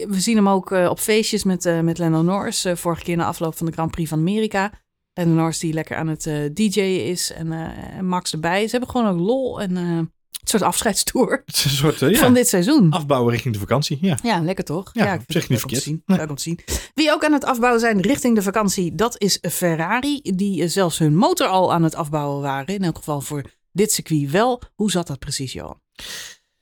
[0.08, 2.66] we zien hem ook op feestjes met, met Lennon Norris.
[2.74, 4.72] vorige keer na afloop van de Grand Prix van Amerika.
[5.14, 8.64] Lennon Norris die lekker aan het eh DJ'en is en, eh, en Max erbij.
[8.64, 12.14] Ze hebben gewoon ook lol en eh, een soort afscheidstour Het is een soort ja,
[12.14, 12.92] van dit seizoen.
[12.92, 13.98] afbouwen richting de vakantie.
[14.02, 14.18] Ja.
[14.24, 14.90] Ja, lekker toch?
[14.94, 15.84] Ja, ik het niet verkeerd.
[15.84, 16.04] zien.
[16.06, 16.28] Nee.
[16.36, 16.60] Zien.
[16.94, 20.22] Wie ook aan het afbouwen zijn richting de vakantie, dat is Ferrari.
[20.22, 22.76] Die zelfs hun motor al aan het afbouwen waren.
[22.76, 24.62] In elk geval voor dit circuit wel.
[24.76, 25.82] Hoe zat dat precies, Johan?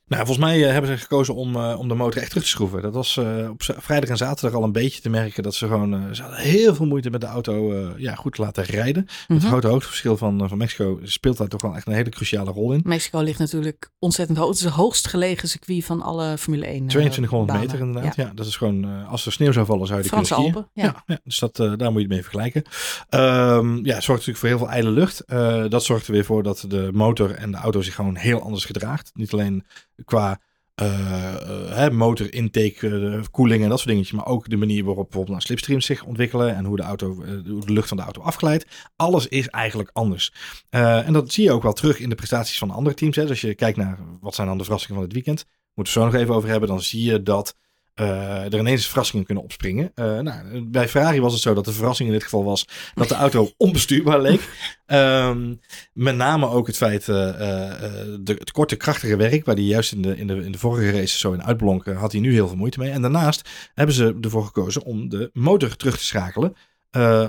[0.07, 2.49] Nou, volgens mij eh, hebben ze gekozen om, eh, om de motor echt terug te
[2.49, 2.81] schroeven.
[2.81, 6.15] Dat was eh, op vrijdag en zaterdag al een beetje te merken dat ze gewoon...
[6.15, 9.05] ze hadden heel veel moeite met de auto ja, goed te laten rijden.
[9.27, 9.47] Het Mhm.
[9.47, 12.81] grote hoogteverschil van, van Mexico speelt daar toch wel echt een hele cruciale rol in.
[12.83, 14.47] Mexico ligt natuurlijk ontzettend hoog.
[14.47, 17.65] Het is het hoogst gelegen circuit van alle Formule 1 eh, 2200 banen.
[17.71, 18.15] meter inderdaad.
[18.15, 18.23] Ja.
[18.23, 18.31] Ja.
[18.33, 20.35] dat is gewoon, als er sneeuw zou vallen zou je die Franse.
[20.35, 20.83] Alpen, ja.
[20.83, 22.63] Ja, ja, dus dat, daar moet je het mee vergelijken.
[23.09, 25.23] Ehm, ja, het zorgt natuurlijk voor heel veel ijle lucht.
[25.71, 28.65] Dat zorgt er weer voor dat de motor en de auto zich gewoon heel anders
[28.65, 29.11] gedraagt.
[29.13, 29.65] Niet alleen
[30.05, 30.41] qua
[30.81, 34.17] uh, motor intake, uh, koeling en dat soort dingetjes.
[34.17, 37.73] Maar ook de manier waarop bijvoorbeeld nou, slipstreams zich ontwikkelen en hoe de, auto, de
[37.73, 38.65] lucht van de auto afglijdt.
[38.95, 40.33] Alles is eigenlijk anders.
[40.69, 43.15] en dat zie je ook wel terug in de prestaties van andere teams.
[43.15, 43.21] Hè.
[43.21, 45.99] Dus als je kijkt naar wat zijn dan de verrassingen van het weekend, moeten we
[45.99, 46.69] zo nog even over hebben.
[46.69, 47.55] Dan zie je dat
[47.99, 49.91] uh, er ineens verrassingen kunnen opspringen.
[49.95, 53.07] Uh, nou, bij Ferrari was het zo dat de verrassing in dit geval was dat
[53.07, 54.49] de auto onbestuurbaar leek.
[54.85, 55.59] Um,
[55.93, 60.01] met name ook het feit, uh, de, het korte krachtige werk, waar hij juist in
[60.01, 62.57] de, in, de, in de vorige race zo in uitblonken, had hij nu heel veel
[62.57, 62.91] moeite mee.
[62.91, 66.55] En daarnaast hebben ze ervoor gekozen om de motor terug te schakelen.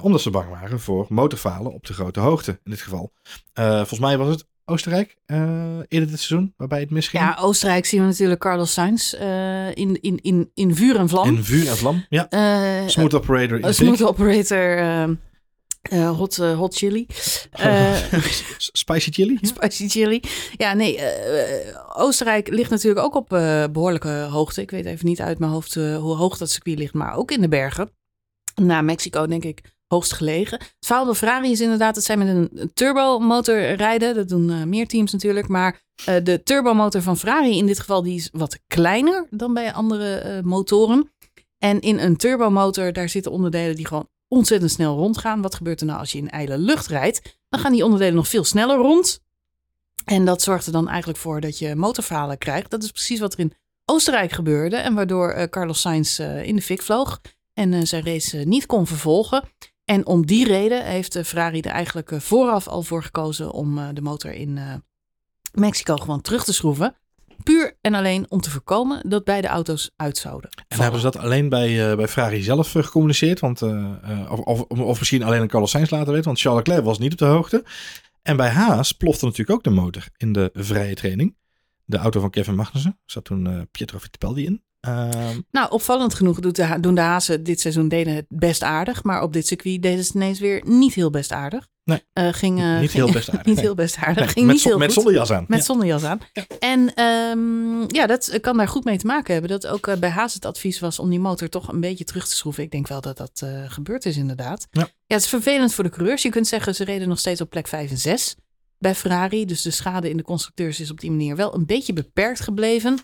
[0.03, 3.13] omdat ze bang waren voor motorfalen op de grote hoogte in dit geval.
[3.55, 5.39] volgens mij was het Oostenrijk uh,
[5.89, 7.23] eerder dit seizoen, waarbij het misging.
[7.23, 11.27] Ja, Oostenrijk zien we natuurlijk Carlos Sainz uh, in, in, in, in vuur en vlam.
[11.27, 12.27] In vuur en vlam, ja.
[12.31, 13.61] Uh, smooth operator.
[13.61, 15.17] In smooth operator.
[15.91, 17.07] hot, hot chili.
[18.83, 19.39] spicy chili?
[19.55, 20.21] Spicy chili.
[20.57, 21.01] Ja, nee.
[21.97, 23.29] Oostenrijk ligt natuurlijk ook op
[23.73, 24.61] behoorlijke hoogte.
[24.61, 27.41] Ik weet even niet uit mijn hoofd hoe hoog dat circuit ligt, maar ook in
[27.41, 27.91] de bergen.
[28.55, 30.59] Na Mexico denk ik hoogst gelegen.
[30.59, 34.15] Het verhaal van Ferrari is inderdaad dat zij met een turbomotor rijden.
[34.15, 35.49] Dat doen uh, meer teams natuurlijk.
[35.49, 39.73] Maar uh, de turbomotor van Ferrari in dit geval die is wat kleiner dan bij
[39.73, 41.13] andere uh, motoren.
[41.59, 45.43] En in een turbomotor daar zitten onderdelen die gewoon ontzettend snel rondgaan.
[45.43, 47.41] Wat gebeurt er nou als je in ijle lucht rijdt?
[47.49, 49.21] Dan gaan die onderdelen nog veel sneller rond.
[50.05, 52.71] En dat zorgt er dan eigenlijk voor dat je motorfalen krijgt.
[52.71, 53.53] Dat is precies wat er in
[53.85, 54.77] Oostenrijk gebeurde.
[54.77, 57.21] En waardoor Carlos Sainz in de fik vloog
[57.55, 59.43] en zijn race niet kon vervolgen.
[59.89, 63.89] En om die reden heeft Ferrari er eigenlijk eh, vooraf al voor gekozen om eh,
[63.93, 64.75] de motor in eh,
[65.53, 66.95] Mexico gewoon terug te schroeven.
[67.43, 70.51] Puur en alleen om te voorkomen dat beide auto's uit zouden.
[70.69, 73.41] En hebben ze dat alleen bij, bij Ferrari zelf gecommuniceerd?
[73.41, 73.63] Want,
[74.29, 77.13] of, of, of, misschien alleen een Carlos Sainz laten weten, want Charles Leclerc was niet
[77.13, 77.65] op de hoogte.
[78.23, 81.37] En bij Haas plofte natuurlijk ook de motor in de vrije training.
[81.85, 84.63] De auto van Kevin Magnussen zat toen Pietro Fittipaldi in.
[84.81, 86.41] Ehm, nou, opvallend genoeg
[86.81, 89.03] doen de Hazen dit seizoen deden het best aardig.
[89.03, 91.69] Maar op dit circuit deden ze ineens weer niet heel best aardig.
[91.85, 93.47] Nee, uh, ging, uh, niet heel best aardig.
[93.47, 94.33] niet heel best aardig.
[94.33, 95.45] ging met, niet heel met zonnejas aan.
[95.49, 95.65] Met ja.
[95.65, 96.21] zonnejas aan.
[96.33, 96.45] Ja.
[96.59, 99.51] En um, ja, dat kan daar goed mee te maken hebben.
[99.51, 102.29] Dat ook uh, bij Haas het advies was om die motor toch een beetje terug
[102.29, 102.63] te schroeven.
[102.63, 104.67] Ik denk wel dat dat gebeurd is inderdaad.
[104.71, 104.81] Ja.
[104.83, 106.23] ja, het is vervelend voor de coureurs.
[106.23, 108.37] Je kunt zeggen, ze reden nog steeds op plek 5 en 6
[108.79, 109.45] bij Ferrari.
[109.45, 112.99] Dus de schade in de constructeurs is op die manier wel een beetje beperkt gebleven.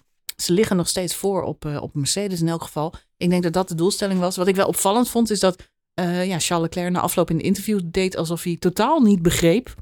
[0.45, 2.95] Ze liggen nog steeds voor op, uh, op Mercedes in elk geval.
[3.17, 4.37] Ik denk dat dat de doelstelling was.
[4.37, 5.57] Wat ik wel opvallend vond, is dat
[6.01, 9.75] uh, ja, Charles Leclerc na afloop in de interview deed alsof hij totaal niet begreep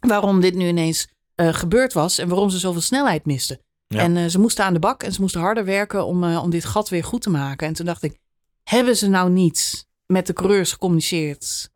[0.00, 3.60] waarom dit nu ineens uh, gebeurd was en waarom ze zoveel snelheid misten.
[3.86, 3.98] Ja.
[3.98, 6.88] En ze moesten aan de bak en ze moesten harder werken om, om dit gat
[6.88, 7.66] weer goed te maken.
[7.66, 8.18] En toen dacht ik,
[8.62, 11.70] hebben ze nou niet met de coureurs gecommuniceerd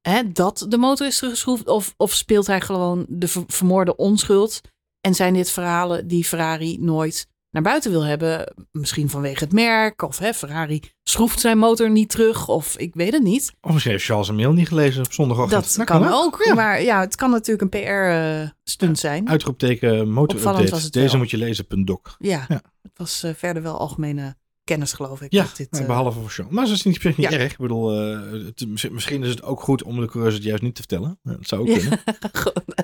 [0.00, 1.66] hè, dat de motor is teruggeschroefd?
[1.66, 4.60] Of, of speelt hij gewoon de vermoorde onschuld?
[5.00, 8.54] En zijn dit verhalen die Ferrari nooit naar buiten wil hebben.
[8.72, 10.02] Misschien vanwege het merk.
[10.02, 12.48] Of hè, Ferrari schroeft zijn motor niet terug.
[12.48, 13.52] Of ik weet het niet.
[13.60, 15.76] Of misschien heeft Charles een mail niet gelezen op zondagochtend.
[15.76, 16.42] Dat, kan, ook.
[16.44, 16.54] Ja.
[16.54, 19.28] Maar ja, het kan natuurlijk een PR-stunt ja, zijn.
[19.28, 22.00] Uitroepteken motor Deze moet je lezen, punt doc.
[22.18, 25.32] Ja, ja, het was uh, verder wel algemene kennis, geloof ik.
[25.32, 25.86] Ja, dit, uh...
[25.86, 26.50] behalve voor show.
[26.50, 27.30] Maar dat is niet, niet ja.
[27.30, 27.52] erg.
[27.52, 30.74] Ik bedoel, uh, het, misschien is het ook goed om de coureurs het juist niet
[30.74, 31.18] te vertellen.
[31.22, 32.00] Dat zou ook kunnen.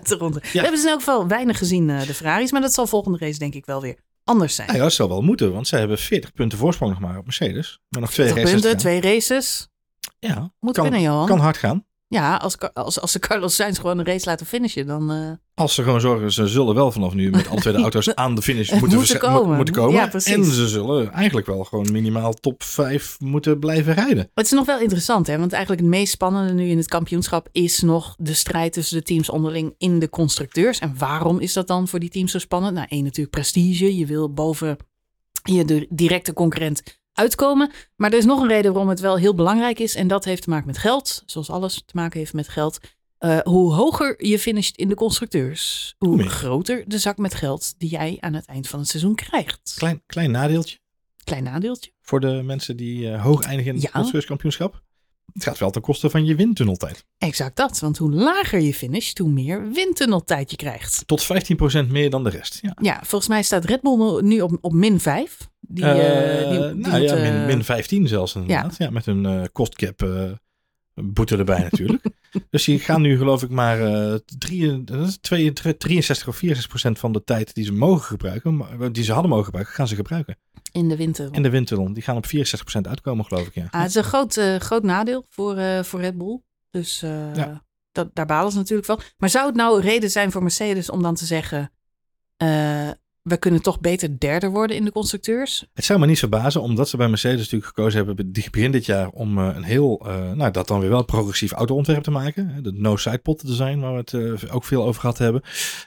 [0.05, 2.53] Gewoon We hebben ze in elk geval weinig gezien, de Ferraris.
[2.53, 4.67] Maar dat zal volgende race denk ik wel weer anders zijn.
[4.67, 7.25] Nou ja, dat zou wel moeten, want zij hebben 40 punten voorsprong nog maar op
[7.25, 7.81] Mercedes.
[7.89, 8.51] Maar nog twee races.
[8.51, 9.69] punten, twee races.
[10.19, 11.27] Ja, moet kan, kunnen, Johan.
[11.27, 11.87] Kan hard gaan.
[12.09, 15.13] Ja, als, als, als ze Carlos Sainz gewoon een race laten finishen, dan...
[15.13, 15.31] Uh...
[15.55, 18.35] Als ze gewoon zorgen, ze zullen wel vanaf nu met alle twee de auto's aan
[18.35, 19.57] de finish moeten, moeten komen.
[19.57, 19.95] moeten komen.
[19.95, 24.31] Ja, en ze zullen eigenlijk wel gewoon minimaal top 5 moeten blijven rijden.
[24.35, 25.39] Het is nog wel interessant, hè?
[25.39, 29.03] want eigenlijk het meest spannende nu in het kampioenschap is nog de strijd tussen de
[29.03, 30.79] teams onderling in de constructeurs.
[30.79, 32.75] En waarom is dat dan voor die teams zo spannend?
[32.75, 33.97] Nou, één natuurlijk prestige.
[33.97, 34.77] Je wil boven
[35.43, 36.83] je directe concurrent
[37.15, 37.71] uitkomen.
[37.97, 39.95] Maar er is nog een reden waarom het wel heel belangrijk is.
[39.95, 41.23] En dat heeft te maken met geld.
[41.27, 42.79] Zoals alles te maken heeft met geld.
[43.21, 47.89] Uh, hoe hoger je finisht in de constructeurs, hoe groter de zak met geld die
[47.91, 49.75] jij aan het eind van het seizoen krijgt.
[49.77, 50.79] Klein, klein nadeeltje.
[51.25, 51.93] Klein nadeeltje.
[52.01, 53.91] Voor de mensen die uh, hoog eindigen in het ja.
[53.91, 54.83] constructeurskampioenschap.
[55.33, 57.05] Het gaat wel ten koste van je windtunneltijd.
[57.19, 61.03] Exact dat, want hoe lager je finisht, hoe meer windtunneltijd je krijgt.
[61.07, 61.27] Tot
[61.87, 62.59] 15% meer dan de rest.
[62.63, 65.49] Ja, ja volgens mij staat Red Bull nu op, op min 5.
[65.61, 65.93] Die, uh,
[66.51, 68.77] die, die nou ja, min, min 15 zelfs inderdaad.
[68.79, 70.31] Ja, ja met een kostcap uh,
[70.95, 72.05] boete erbij natuurlijk.
[72.51, 74.85] dus die gaan nu geloof ik maar uh, 3,
[75.21, 79.31] 2, 63 of 64 procent van de tijd die ze mogen gebruiken, die ze hadden
[79.31, 80.37] mogen gebruiken, gaan ze gebruiken.
[80.75, 81.29] In de winter.
[81.33, 81.95] In de winter.
[81.95, 82.31] Die gaan op 64%
[82.81, 83.55] uitkomen geloof ik.
[83.55, 83.69] Ja.
[83.71, 86.41] Ah, het is een groot, groot nadeel voor, voor Red Bull.
[86.71, 87.01] Dus
[87.35, 87.65] ja.
[87.93, 89.01] dat, daar balen ze natuurlijk van.
[89.17, 91.71] Maar zou het nou een reden zijn voor Mercedes om dan te zeggen
[93.25, 95.67] we kunnen toch beter derde worden in de constructeurs.
[95.75, 99.09] Het zou me niet verbazen, omdat ze bij Mercedes natuurlijk gekozen hebben begin dit jaar
[99.09, 100.03] om een heel,
[100.35, 102.63] nou dat dan weer wel progressief autoontwerp te maken.
[102.63, 105.43] De no-side pot design, waar we het ook veel over gehad hebben.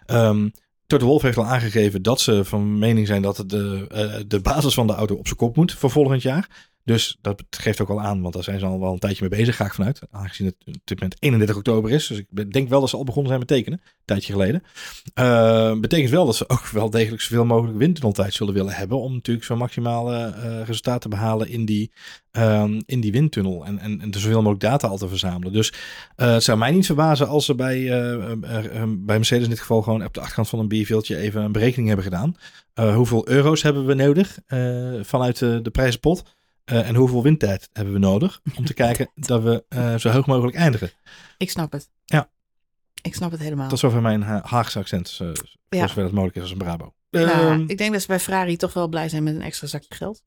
[0.07, 0.51] Um,
[0.87, 4.87] Toto Wolf heeft al aangegeven dat ze van mening zijn dat de, de basis van
[4.87, 6.69] de auto op zijn kop moet voor volgend jaar.
[6.87, 9.39] Dus dat geeft ook al aan, want daar zijn ze al wel een tijdje mee
[9.39, 10.01] bezig, ga ik vanuit.
[10.11, 12.07] Aangezien het op dit moment 31 oktober is.
[12.07, 14.63] Dus ik denk wel dat ze al begonnen zijn met tekenen, een tijdje geleden.
[15.19, 18.99] Uh, betekent wel dat ze ook wel degelijk zoveel mogelijk windtunneltijd zullen willen hebben.
[18.99, 21.91] Om natuurlijk zo maximale uh, resultaten te behalen in die,
[22.31, 23.65] um, in die windtunnel.
[23.65, 25.53] En, en, en zoveel mogelijk data al te verzamelen.
[25.53, 25.73] Dus
[26.17, 27.85] uh, het zou mij niet verbazen als ze bij,
[28.97, 31.87] bij Mercedes in dit geval gewoon op de achterkant van een bierveeltje even een berekening
[31.87, 32.35] hebben gedaan.
[32.95, 34.37] hoeveel euro's hebben we nodig
[35.03, 36.35] vanuit de prijzenpot?
[36.71, 40.25] Uh, en hoeveel windtijd hebben we nodig om te kijken dat we uh, zo hoog
[40.25, 40.91] mogelijk eindigen?
[41.37, 41.89] Ik snap het.
[42.05, 42.29] Ja.
[43.01, 43.69] Ik snap het helemaal.
[43.69, 45.29] Tot zover mijn ha Haagse accent, uh,
[45.69, 45.87] ja.
[45.87, 46.93] zover dat mogelijk is als een Brabo.
[47.09, 49.67] Ja, um, ik denk dat ze bij Ferrari toch wel blij zijn met een extra
[49.67, 50.23] zakje geld.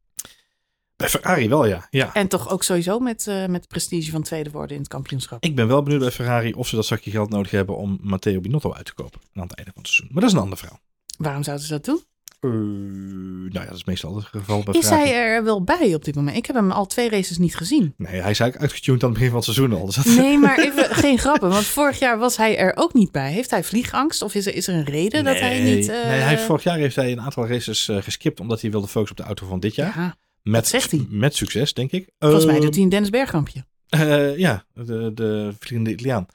[0.97, 1.86] Bij Ferrari wel, ja.
[1.91, 2.14] ja.
[2.14, 5.43] En toch ook sowieso met, uh, met prestige van tweede worden in het kampioenschap.
[5.43, 8.41] Ik ben wel benieuwd bij Ferrari of ze dat zakje geld nodig hebben om Matteo
[8.41, 10.09] Binotto uit te kopen aan het einde van het seizoen.
[10.12, 10.80] Maar dat is een andere verhaal.
[11.18, 12.03] Waarom zouden ze dat doen?
[12.41, 14.62] Uh, nou ja, dat is meestal het geval.
[14.62, 16.36] Bij is hij er wel bij op dit moment?
[16.36, 17.95] Ik heb hem al twee races niet gezien.
[17.97, 19.86] Nee, hij is eigenlijk uitgetuned aan het begin van het seizoen al.
[19.86, 20.05] Dus dat...
[20.05, 21.49] Nee, maar even geen grappen.
[21.49, 23.32] Want vorig jaar was hij er ook niet bij.
[23.32, 24.22] Heeft hij vliegangst?
[24.22, 25.88] Of is er, is er een reden nee, dat hij niet...
[25.88, 25.95] Uh...
[25.95, 28.41] Nee, hij heeft, vorig jaar heeft hij een aantal races uh, geskipt.
[28.41, 29.93] Omdat hij wilde focussen op de auto van dit jaar.
[29.97, 31.07] Ja, met, zegt hij.
[31.09, 32.11] Met succes, denk ik.
[32.18, 33.64] Volgens mij doet hij een Dennis Bergkampje.
[33.97, 36.26] Uh, ja, de, de vliegende Italiaan.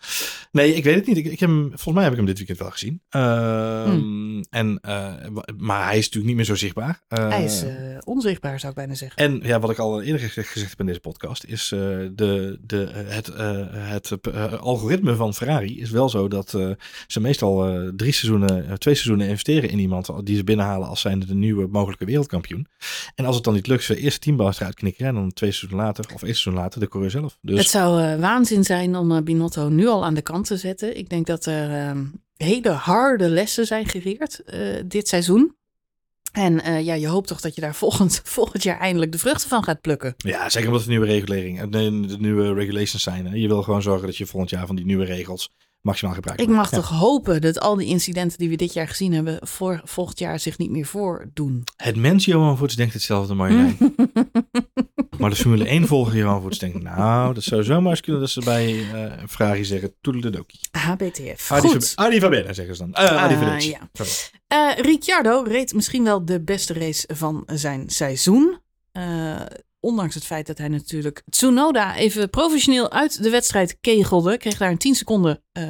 [0.51, 1.17] Nee, ik weet het niet.
[1.17, 3.01] Ik, ik heb hem, volgens mij heb ik hem dit weekend wel gezien.
[3.11, 4.45] Uh, hmm.
[4.49, 5.13] en, uh,
[5.57, 7.01] maar hij is natuurlijk niet meer zo zichtbaar.
[7.07, 7.65] hij is
[8.03, 9.17] onzichtbaar, zou ik bijna zeggen.
[9.17, 12.89] En ja, wat ik al eerder gezegd, gezegd heb in deze podcast, is de, de,
[12.93, 13.31] het,
[13.77, 16.49] het algoritme van Ferrari is wel zo dat
[17.07, 21.35] ze meestal drie seizoenen, twee seizoenen investeren in iemand die ze binnenhalen als zijnde de
[21.35, 22.67] nieuwe mogelijke wereldkampioen.
[23.15, 25.85] En als het dan niet lukt, ze eerst teambaas eruit knikken en dan twee seizoenen
[25.85, 27.37] later, of één seizoen later, de coureur zelf.
[27.45, 27.57] Dus...
[27.57, 30.97] Het zou uh, waanzin zijn om uh, Binotto nu al aan de kant te zetten.
[30.97, 32.01] Ik denk dat er uh,
[32.37, 34.43] hele harde lessen zijn geleerd
[34.85, 35.55] dit seizoen.
[36.31, 39.63] En ja, je hoopt toch dat je daar volgend, volgend jaar eindelijk de vruchten van
[39.63, 40.13] gaat plukken.
[40.17, 43.25] Ja, zeker omdat de nieuwe regulering, de, de nieuwe regulations zijn.
[43.25, 43.35] Hè.
[43.35, 46.47] Je wil gewoon zorgen dat je volgend jaar van die nieuwe regels maximaal gebruik Ik
[46.47, 46.77] mag ja.
[46.77, 50.39] toch hopen dat al die incidenten die we dit jaar gezien hebben, voor volgend jaar
[50.39, 51.63] zich niet meer voordoen.
[51.75, 53.77] Het mens Johan Voets denkt hetzelfde, Marjolein.
[55.25, 58.29] maar de Formule 1 volger Johan Voets denkt, nou, dat zou zomaar eens kunnen dat
[58.29, 60.59] ze bij uh, een vraagje zeggen, toedeledokie.
[60.71, 61.47] HBTF.
[61.47, 61.93] Goed.
[61.95, 63.03] Benen zeggen ze dan.
[63.03, 63.89] Uh, van ja.
[64.53, 68.59] uh, Ricciardo reed misschien wel de beste race van zijn seizoen.
[68.93, 69.41] Uh,
[69.79, 74.71] ondanks het feit dat hij natuurlijk Tsunoda even professioneel uit de wedstrijd kegelde, kreeg daar
[74.71, 75.63] een 10 seconden uh,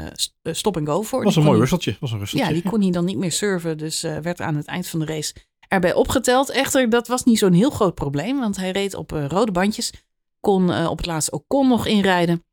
[0.44, 1.24] stop en go voor.
[1.24, 1.98] Was een mooi rusteltje.
[2.00, 2.48] Was een rusteltje.
[2.48, 5.00] Ja, die kon hij dan niet meer serven, dus uh, werd aan het eind van
[5.00, 5.34] de race
[5.68, 6.50] erbij opgeteld.
[6.50, 9.92] Echter, dat was niet zo'n heel groot probleem, want hij reed op uh, rode bandjes,
[10.40, 12.44] kon op het laatste ook kon nog inrijden.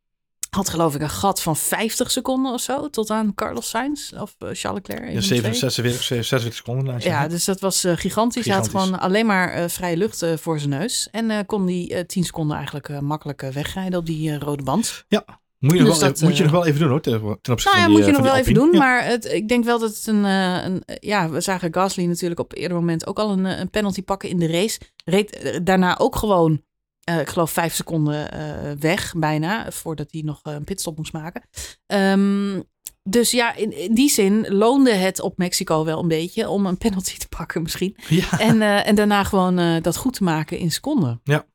[0.50, 4.34] Had geloof ik een gat van 50 seconden of zo tot aan Carlos Sainz of
[4.38, 5.12] uh, Charles Leclerc.
[5.12, 7.00] Ja, 46, 46 seconden.
[7.00, 8.46] Ja, dus dat was uh, gigantisch.
[8.46, 11.08] Hij had gewoon alleen maar vrije lucht voor zijn neus.
[11.10, 15.04] En kon die 10 seconden eigenlijk makkelijk wegrijden op die rode band.
[15.08, 15.24] Ja,
[15.62, 17.68] moet je, dus nog, wel, dat, moet je nog wel even doen hoor, ten, opzichte
[17.68, 18.72] nou ja, die, moet je nog wel even doen.
[18.72, 18.78] Ja.
[18.78, 20.82] Maar het, ik denk wel dat het een, een...
[21.00, 24.38] Ja, we zagen Gasly natuurlijk op eerder moment ook al een, een penalty pakken in
[24.38, 24.80] de race.
[25.04, 26.62] Reed daarna ook gewoon
[27.10, 31.12] uh, ik geloof vijf seconden uh, weg, bijna, voordat hij nog uh, een pitstop moest
[31.12, 31.42] maken.
[31.86, 32.62] Um,
[33.02, 36.78] dus ja, in, in, die zin loonde het op Mexico wel een beetje om een
[36.78, 37.96] penalty te pakken misschien.
[38.08, 38.38] Ja.
[38.38, 41.20] En, en daarna gewoon dat goed te maken in seconden.
[41.24, 41.46] Ja.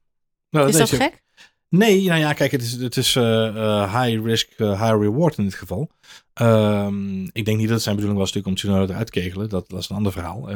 [0.50, 0.96] Nou, is dat je...
[0.96, 1.24] gek?
[1.70, 5.92] Nee, nou ja, kijk, het is, het is high risk, high reward in dit geval.
[6.42, 9.50] Um, ik denk niet dat het zijn bedoeling was natuurlijk om Tsunoda eruit te kegelen.
[9.50, 10.52] Dat, is een ander verhaal.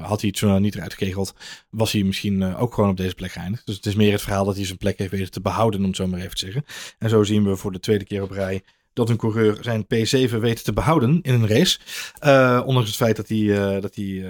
[0.00, 1.34] Had hij Tsunoda niet eruit gekegeld,
[1.70, 3.66] was hij misschien ook gewoon op deze plek geëindigd.
[3.66, 5.86] Dus het is meer het verhaal dat hij zijn plek heeft weten te behouden, om
[5.86, 6.64] het zo maar even te zeggen.
[6.98, 10.36] En zo zien we voor de tweede keer op rij dat een coureur zijn P7
[10.38, 11.78] weet te behouden in een race.
[12.64, 14.24] Ondanks het feit dat hij, dat hij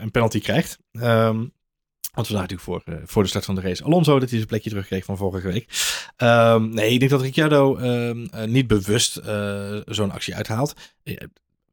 [0.00, 0.78] een penalty krijgt.
[0.92, 1.52] Um,
[2.14, 4.46] want we natuurlijk voor, uh, voor de start van de race Alonso dat hij zijn
[4.46, 5.68] plekje terugkreeg van vorige week.
[6.16, 10.74] Um, nee, ik denk dat Ricciardo um, uh, niet bewust uh, zo'n actie uithaalt.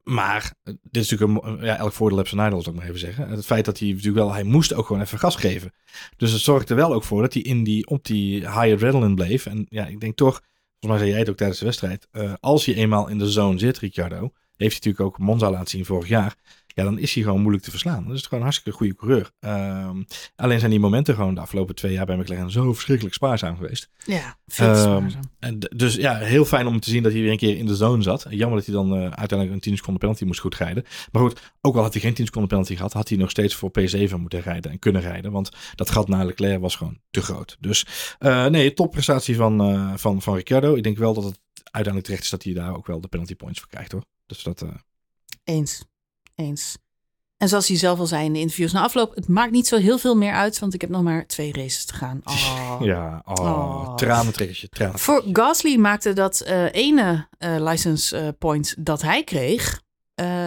[0.02, 3.00] Maar dit is natuurlijk een, ja, elk voordeel heeft zijn nadeel, zou ik maar even
[3.00, 3.28] zeggen.
[3.28, 5.72] Het feit dat hij natuurlijk wel, hij moest ook gewoon even gas geven.
[6.16, 9.14] Dus het zorgt er wel ook voor dat hij in die, op die high adrenaline
[9.14, 9.46] bleef.
[9.46, 10.40] En ja, ik denk toch,
[10.80, 12.08] volgens mij zei jij het ook tijdens de wedstrijd.
[12.40, 15.84] als je eenmaal in de zone zit, Ricciardo, heeft hij natuurlijk ook Monza laten zien
[15.84, 16.34] vorig jaar.
[16.74, 18.06] Ja, dan is hij gewoon moeilijk te verslaan.
[18.06, 19.30] Dat is gewoon een hartstikke goede coureur.
[19.40, 20.02] Ehm,
[20.36, 23.90] alleen zijn die momenten gewoon de afgelopen twee jaar bij McLaren zo verschrikkelijk spaarzaam geweest.
[24.04, 25.30] Ja, veel Ehm, spaarzaam.
[25.38, 27.76] En dus ja, heel fijn om te zien dat hij weer een keer in de
[27.76, 28.26] zone zat.
[28.30, 30.84] Jammer dat hij dan eh, uiteindelijk een 10 seconden penalty moest goed rijden.
[31.12, 33.54] Maar goed, ook al had hij geen 10 seconden penalty gehad, had hij nog steeds
[33.54, 35.32] voor P7 moeten rijden en kunnen rijden.
[35.32, 37.56] Want dat gat naar Leclerc was gewoon te groot.
[37.60, 37.86] Dus
[38.18, 40.74] eh, nee, topprestatie van, eh, van, van Ricciardo.
[40.74, 43.34] Ik denk wel dat het uiteindelijk terecht is dat hij daar ook wel de penalty
[43.34, 44.04] points voor krijgt hoor.
[44.26, 44.64] Dus dat,
[45.44, 45.84] Eens.
[46.42, 46.76] Eens.
[47.36, 49.76] En zoals hij zelf al zei in de interviews na afloop, het maakt niet zo
[49.76, 52.20] heel veel meer uit, want ik heb nog maar twee races te gaan.
[52.24, 52.78] Oh.
[52.90, 53.94] ja, oh, Oh.
[53.94, 54.98] tranentrekkertje, tranen.
[54.98, 59.82] Voor Gasly maakte dat eh, ene eh, license eh, point dat hij kreeg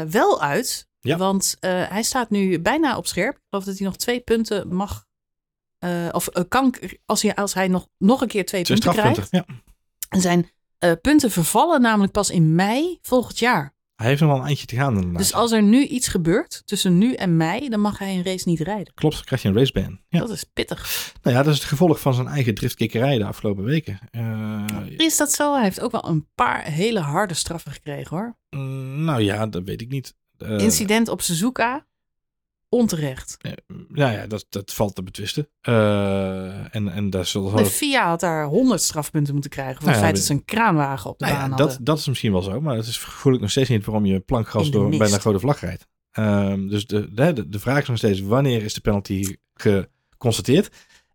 [0.09, 0.87] wel uit.
[0.99, 1.17] Ja.
[1.17, 3.35] Want hij staat nu bijna op scherp.
[3.35, 5.05] Ik geloof dat hij nog twee punten mag.
[6.11, 6.75] of kan,
[7.05, 9.27] als hij, als hij nog, nog een keer twee, punten krijgt.
[9.31, 9.45] Ja.
[10.09, 10.49] Zijn
[11.01, 13.74] punten vervallen namelijk pas in mei volgend jaar.
[13.95, 14.93] Hij heeft nog wel een eindje te gaan.
[14.95, 15.17] inderdaad.
[15.17, 18.49] Dus als er nu iets gebeurt tussen nu en mei, dan mag hij een race
[18.49, 18.93] niet rijden.
[18.93, 19.99] Klopt, dan krijg je een raceban.
[20.07, 20.19] Ja.
[20.19, 21.11] Dat is pittig.
[21.21, 23.99] Nou ja, dat is het gevolg van zijn eigen driftkikkerij de afgelopen weken.
[24.11, 24.65] Eh,
[24.97, 25.53] Is dat zo?
[25.53, 28.37] Hij heeft ook wel een paar hele harde straffen gekregen hoor.
[28.49, 30.15] mm, nou ja, dat weet ik niet.
[30.37, 31.85] Eh, Incident op Suzuka.
[32.70, 33.38] Onterecht.
[33.88, 35.49] Nou ja, dat, dat valt te betwisten.
[35.61, 39.95] Eh, en, en daar zullen De FIA had daar 100 strafpunten moeten krijgen voor Nou
[39.95, 41.84] het ja, feit dat ze een kraanwagen op de Nou baan dat, hadden.
[41.84, 44.24] dat is misschien wel zo, maar dat is voel ik nog steeds niet waarom je
[44.26, 44.99] de door mist.
[44.99, 45.88] bij een rode vlag rijdt.
[46.11, 50.70] Ehm, dus de, de, de, de vraag is nog steeds, wanneer is de penalty geconstateerd?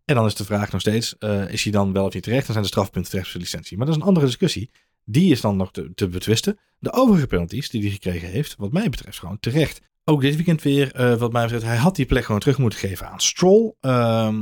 [0.05, 2.43] En dan is de vraag nog steeds, eh, is hij dan wel of niet terecht?
[2.43, 3.77] Dan zijn de strafpunten terecht voor zijn licentie.
[3.77, 4.69] Maar dat is een andere discussie.
[5.05, 6.59] Die is dan nog te, te betwisten.
[6.79, 9.81] De overige penalties die hij gekregen heeft, wat mij betreft, gewoon terecht.
[10.11, 12.79] Ook dit weekend weer, eh, wat mij betreft, hij had die plek gewoon terug moeten
[12.79, 13.73] geven aan Stroll.
[13.79, 14.35] Ehm,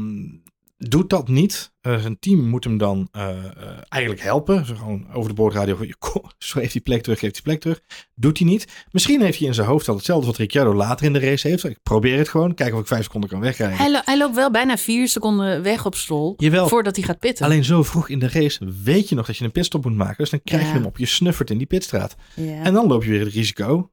[0.77, 1.71] doet dat niet.
[1.81, 3.27] Eh, zijn team moet hem dan eh,
[3.89, 4.65] eigenlijk helpen.
[4.65, 5.77] Zo gewoon over de boordradio.
[6.37, 7.81] Zo heeft die plek terug, geeft die plek terug.
[8.15, 8.85] Doet hij niet.
[8.91, 11.63] Misschien heeft hij in zijn hoofd al hetzelfde wat Ricciardo later in de race heeft.
[11.63, 12.53] Ik probeer het gewoon.
[12.53, 13.77] Kijken of ik vijf seconden kan wegrijden.
[13.77, 16.67] Hij, lo- hij loopt wel bijna vier seconden weg op Stroll Jawel.
[16.67, 17.45] voordat hij gaat pitten.
[17.45, 20.17] Alleen zo vroeg in de race weet je nog dat je een pitstop moet maken.
[20.17, 20.73] Dus dan krijg je Ja.
[20.73, 22.15] hem op je snuffert in die pitstraat.
[22.35, 22.63] Ja.
[22.63, 23.91] En dan loop je weer het risico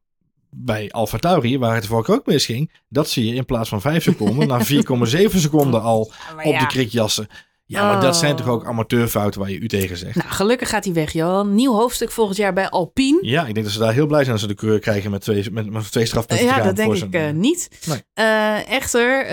[0.59, 4.03] bij Alfa Tauri, waar het vorige ook misging, dat ze je in plaats van 5
[4.03, 7.29] seconden naar 4,7 seconden al op de krikjassen.
[7.69, 8.39] Ja, maar dat zijn Oh.
[8.39, 10.17] toch ook amateurfouten waar je u tegen zegt.
[10.17, 11.55] Nou, gelukkig gaat hij weg, Johan.
[11.55, 13.19] Nieuw hoofdstuk volgend jaar bij Alpine.
[13.21, 15.21] Ja, ik denk dat ze daar heel blij zijn als ze de coureur krijgen met
[15.21, 17.69] twee, met, met twee strafpunten te Ja, dat denk ik zijn- eh, niet.
[17.87, 18.03] Nee.
[18.15, 19.25] Eh, echter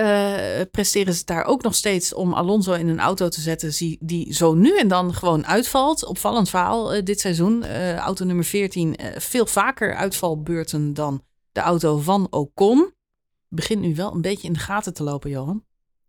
[0.72, 4.34] presteren ze daar ook nog steeds om Alonso in een auto te zetten die, die
[4.34, 6.06] zo nu en dan gewoon uitvalt.
[6.06, 7.66] Opvallend verhaal dit seizoen.
[7.98, 12.94] Auto nummer 14, uh, veel vaker uitvalbeurten dan de auto van Ocon.
[13.48, 15.64] Begint nu wel een beetje in de gaten te lopen, Johan.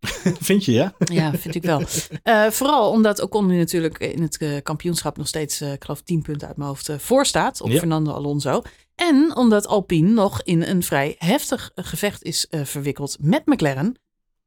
[0.39, 0.93] Vind je, ja?
[0.97, 1.81] Ja, vind ik wel.
[2.23, 6.01] Uh, vooral omdat Ocon nu natuurlijk in het uh, kampioenschap nog steeds, uh, ik geloof,
[6.01, 7.77] 10 punten uit mijn hoofd uh, voor staat op Ja.
[7.77, 8.61] Fernando Alonso.
[8.95, 13.95] En omdat Alpine nog in een vrij heftig gevecht is verwikkeld met McLaren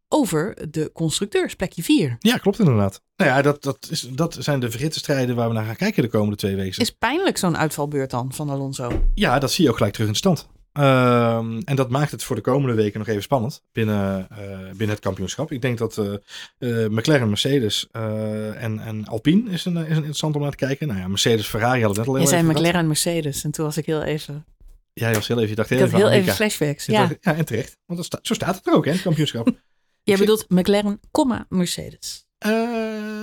[0.09, 2.17] over de constructeurs, plekje 4.
[2.19, 3.03] Ja, klopt inderdaad.
[3.17, 6.03] Nou ja, dat, dat, is, dat zijn de verhitte strijden waar we naar gaan kijken
[6.03, 6.81] de komende twee weken.
[6.81, 9.03] Is pijnlijk zo'n uitvalbeurt dan van Alonso?
[9.15, 10.49] Ja, dat zie je ook gelijk terug in de stand.
[10.73, 14.39] Um, en dat maakt het voor de komende weken nog even spannend binnen, uh,
[14.69, 15.53] binnen het kampioenschap.
[15.53, 16.13] Ik denk dat uh,
[16.59, 20.87] uh, McLaren, Mercedes en, en Alpine is een, is een interessant om naar te kijken.
[20.89, 23.65] Nou ja, Mercedes, Ferrari hadden net al Je heel zei even McLaren, Mercedes en toen
[23.65, 24.45] was ik heel even...
[24.93, 26.93] Ja, je was heel even, je dacht ik heel had even heel even flashbacks, Je
[26.93, 27.01] ja.
[27.07, 27.77] dacht- ja, en terecht.
[27.87, 29.51] Want sta- zo staat het er ook, hè, het kampioenschap.
[30.03, 31.01] Jij bedoelt McLaren,
[31.49, 32.28] Mercedes.
[32.39, 32.51] Eh,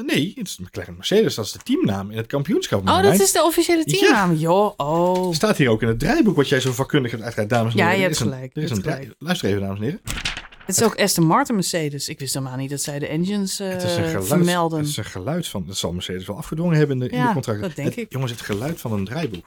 [0.05, 1.35] nee, het is McLaren Mercedes.
[1.35, 2.87] Dat is de teamnaam in het kampioenschap.
[2.89, 4.33] Oh, dat is de officiële teamnaam.
[4.35, 5.33] Joh, oh.
[5.33, 7.85] staat hier ook in het draaiboek wat jij zo vakkundig hebt uitgereikt, dames en Ja,
[7.89, 7.99] heren.
[7.99, 10.01] je Er hebt is een- gelijk, Er je is een Luister even, dames en heren.
[10.65, 12.09] Het is ook Aston Martin Mercedes.
[12.09, 14.79] Ik wist helemaal niet dat zij de engines eh, Het is, een geluid, vermelden.
[14.79, 15.63] het is een geluid van...
[15.67, 17.67] Dat zal Mercedes wel afgedwongen hebben in de, in Ja, de contracten.
[17.67, 18.05] dat denk Het- ik.
[18.11, 19.45] Jongens, het geluid van een draaiboek.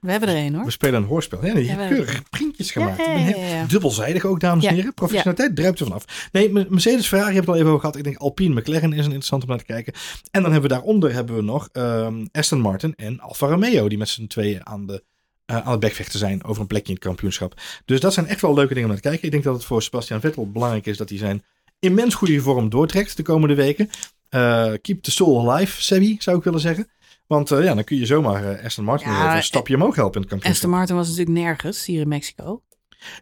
[0.00, 0.64] We hebben er een hoor.
[0.64, 1.46] We spelen een hoorspel.
[1.46, 2.96] Ja, die Ja, heeft we- keurige printjes gemaakt.
[2.98, 3.64] Ja, Ik ja, ja.
[3.64, 4.94] Dubbelzijdig ook, dames en heren.
[4.94, 6.28] Professionaliteit druipt er vanaf.
[6.32, 7.96] Nee, Me- Mercedes, Ferrari hebben we het al even over gehad.
[7.96, 9.92] Ik denk Alpine, McLaren is een interessant om naar te kijken.
[10.30, 13.88] En dan hebben we daaronder hebben we nog ehm, Aston Martin en Alfa Romeo.
[13.88, 15.04] Die met z'n tweeën aan, de,
[15.44, 17.60] eh, aan het bekvechten zijn over een plekje in het kampioenschap.
[17.84, 19.24] Dus dat zijn echt wel leuke dingen om naar te kijken.
[19.26, 21.42] Ik denk dat het voor Sebastian Vettel belangrijk is dat hij zijn
[21.78, 23.90] immens goede vorm doortrekt de komende weken.
[24.28, 26.88] Eh, keep the soul alive, Sebi, zou ik willen zeggen.
[27.30, 29.94] Want eh, ja, dan kun je zomaar eh, Aston Martin Ja, even een stapje omhoog
[29.96, 30.64] helpen in het kampioenschap.
[30.64, 32.62] Aston Martin was natuurlijk nergens hier in Mexico.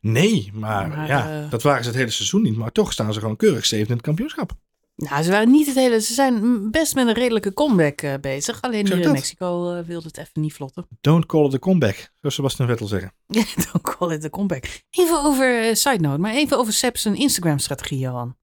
[0.00, 2.56] Nee, maar, Maar, ja, eh, dat waren ze het hele seizoen niet.
[2.56, 4.52] Maar toch staan ze gewoon keurig zevende in het kampioenschap.
[4.96, 6.00] Nou, ze waren niet het hele.
[6.00, 8.62] Ze zijn best met een redelijke comeback eh, bezig.
[8.62, 9.12] Alleen in.
[9.12, 10.86] Mexico eh, wilde het even niet vlotten.
[11.00, 13.12] Don't call it a comeback, zoals Sebastian Vettel zeggen.
[13.26, 14.82] Don't call it a comeback.
[14.90, 18.36] Even over, eh, side note, maar even over Sepp's Instagram-strategie, Johan.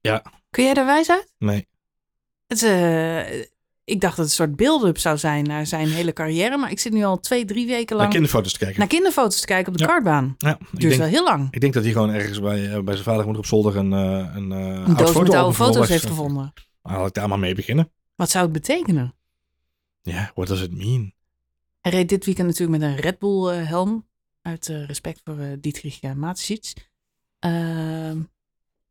[0.00, 0.22] Ja.
[0.50, 1.32] Kun jij daar wijs uit?
[1.38, 1.66] Nee.
[2.46, 3.46] Het is, eh,
[3.86, 6.56] ik dacht dat het een soort build-up zou zijn naar zijn hele carrière.
[6.56, 8.78] Maar ik zit nu al twee, drie weken Naar lang kinderfoto's te kijken.
[8.78, 9.90] naar kinderfoto's te kijken op de Ja.
[9.90, 10.34] kartbaan.
[10.38, 11.48] ja, Duurt denk, wel heel lang.
[11.50, 13.92] ik denk dat hij gewoon ergens bij, eh, bij zijn vader moet op zolder een,
[13.92, 16.52] eh, een, eh, Een met oude foto's heeft gevonden.
[16.82, 17.90] Nou, laat ik daar maar mee beginnen.
[18.14, 19.14] Wat zou het betekenen?
[20.02, 21.12] Ja, what does it mean?
[21.80, 24.06] Hij reed dit weekend natuurlijk met een Red Bull helm.
[24.42, 26.72] Uit respect voor Dietrich Mateschitz.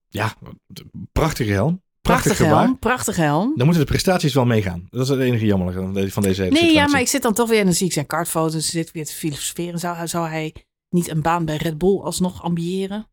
[0.09, 0.33] Ja,
[1.11, 1.83] prachtige helm.
[2.13, 2.63] Prachtig gebaar.
[2.63, 3.53] helm, prachtige helm.
[3.55, 4.87] Dan moeten de prestaties wel meegaan.
[4.89, 7.49] Dat is het enige jammerlijke van deze, hele Nee, ja, maar ik zit dan toch
[7.49, 8.69] weer en dan zie ik zijn kartfoto's.
[8.69, 9.79] Zit weer te filosoferen.
[9.79, 10.53] Zou, zou hij
[10.95, 13.07] niet een baan bij Red Bull alsnog ambiëren?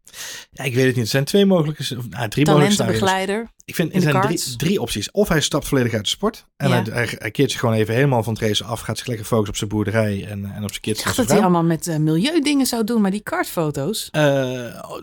[0.50, 1.04] Ja, ik weet het niet.
[1.04, 3.48] Er zijn twee mogelijke, of, nou, drie mogelijke.
[3.64, 5.10] Ik vind in er zijn drie, drie opties.
[5.10, 6.46] Of hij stapt volledig uit de sport.
[6.56, 6.82] En Ja.
[6.82, 8.80] hij, hij, hij keert zich gewoon even helemaal van het racen af.
[8.80, 10.98] Gaat zich lekker focussen op zijn boerderij en, en op zijn kids.
[10.98, 14.08] Ik dacht dat hij allemaal met eh, milieudingen zou doen, maar die kartfoto's.
[14.10, 14.22] Eh,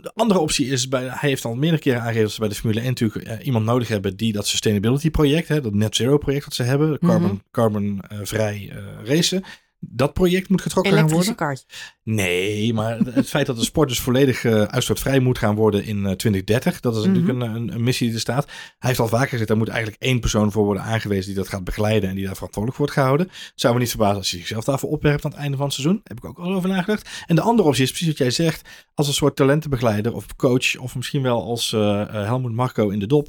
[0.01, 2.55] de andere optie is, bij, hij heeft al meerdere keren aangegeven dat ze bij de
[2.55, 6.17] Formule 1 natuurlijk eh, iemand nodig hebben die dat sustainability project, hè, dat net zero
[6.17, 7.05] project dat ze hebben, Mhm.
[7.05, 8.73] carbon, carbon eh, vrij
[9.03, 9.43] racen,
[9.79, 11.35] dat project moet getrokken gaan worden.
[11.35, 11.65] kart.
[12.03, 15.97] Nee, maar het feit dat de sport dus volledig eh, uitstootvrij moet gaan worden in
[16.05, 17.11] eh, 2030, dat is Mhm.
[17.11, 18.45] natuurlijk een, een, een missie die er staat.
[18.45, 21.47] Hij heeft al vaker gezegd, daar moet eigenlijk één persoon voor worden aangewezen die dat
[21.47, 23.27] gaat begeleiden en die daar verantwoordelijk wordt gehouden.
[23.27, 25.75] Het zou me niet verbazen als hij zichzelf daarvoor opwerpt aan het einde van het
[25.75, 25.95] seizoen.
[26.03, 27.09] Daar heb ik ook al over nagedacht.
[27.27, 30.77] En de andere optie is precies wat jij zegt, als een soort talentenbegeleider of coach
[30.77, 33.27] of misschien wel als eh, Helmoet Marco in de dop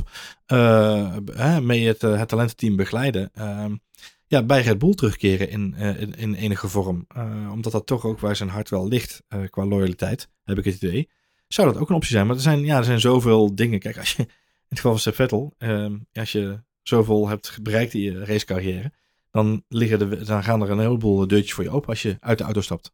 [1.63, 3.31] mee het, het talententeam begeleiden.
[4.31, 7.05] Ja, bij Red Bull terugkeren in, eh, in, in enige vorm.
[7.09, 10.65] Eh, omdat dat toch ook waar zijn hart wel ligt eh, qua loyaliteit, heb ik
[10.65, 11.11] het idee.
[11.49, 12.27] Zou dat ook een optie zijn?
[12.27, 13.79] Maar er zijn, ja, er zijn zoveel dingen.
[13.79, 14.29] Kijk, als je, in
[14.69, 18.93] het geval van Seb Vettel, ehm, als je zoveel hebt bereikt in je racecarrière,
[19.31, 22.39] dan, liggen de, dan gaan er een heleboel deurtjes voor je open als je uit
[22.39, 22.93] de auto stapt.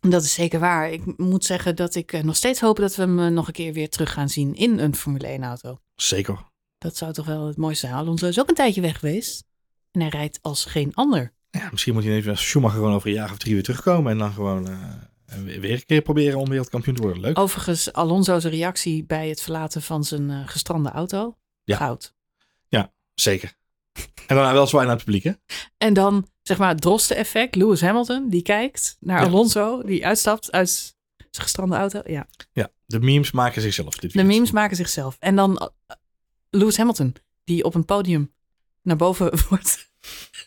[0.00, 0.92] Dat is zeker waar.
[0.92, 3.88] Ik moet zeggen dat ik nog steeds hoop dat we hem nog een keer weer
[3.88, 5.80] terug gaan zien in een Formule 1 auto.
[5.94, 6.38] Zeker.
[6.78, 7.98] Dat zou toch wel het mooiste zijn.
[7.98, 9.48] Alonso is ook een tijdje weg geweest.
[9.90, 11.32] En hij rijdt als geen ander.
[11.50, 14.12] Ja, misschien moet hij even als Schumacher gewoon over een jaar of drie weer terugkomen
[14.12, 17.20] en dan gewoon eh, weer een keer proberen om wereldkampioen te worden.
[17.20, 17.38] Leuk.
[17.38, 21.36] Overigens, Alonso's reactie bij het verlaten van zijn eh, gestrande auto.
[21.64, 21.76] Ja.
[21.76, 22.14] Goud.
[23.20, 23.54] Zeker.
[24.26, 25.32] En daarna wel zwaaien naar het publiek, hè?
[25.76, 27.54] En dan, zeg maar, het droste-effect.
[27.54, 29.26] Lewis Hamilton, die kijkt naar Ja.
[29.26, 30.70] Alonso, die uitstapt uit
[31.16, 32.00] zijn gestrande auto.
[32.04, 35.16] Ja, Ja, de memes maken zichzelf dit de memes maken zichzelf.
[35.18, 35.96] En dan eh,
[36.50, 37.14] Lewis Hamilton,
[37.44, 38.32] die op een podium
[38.82, 39.88] naar boven wordt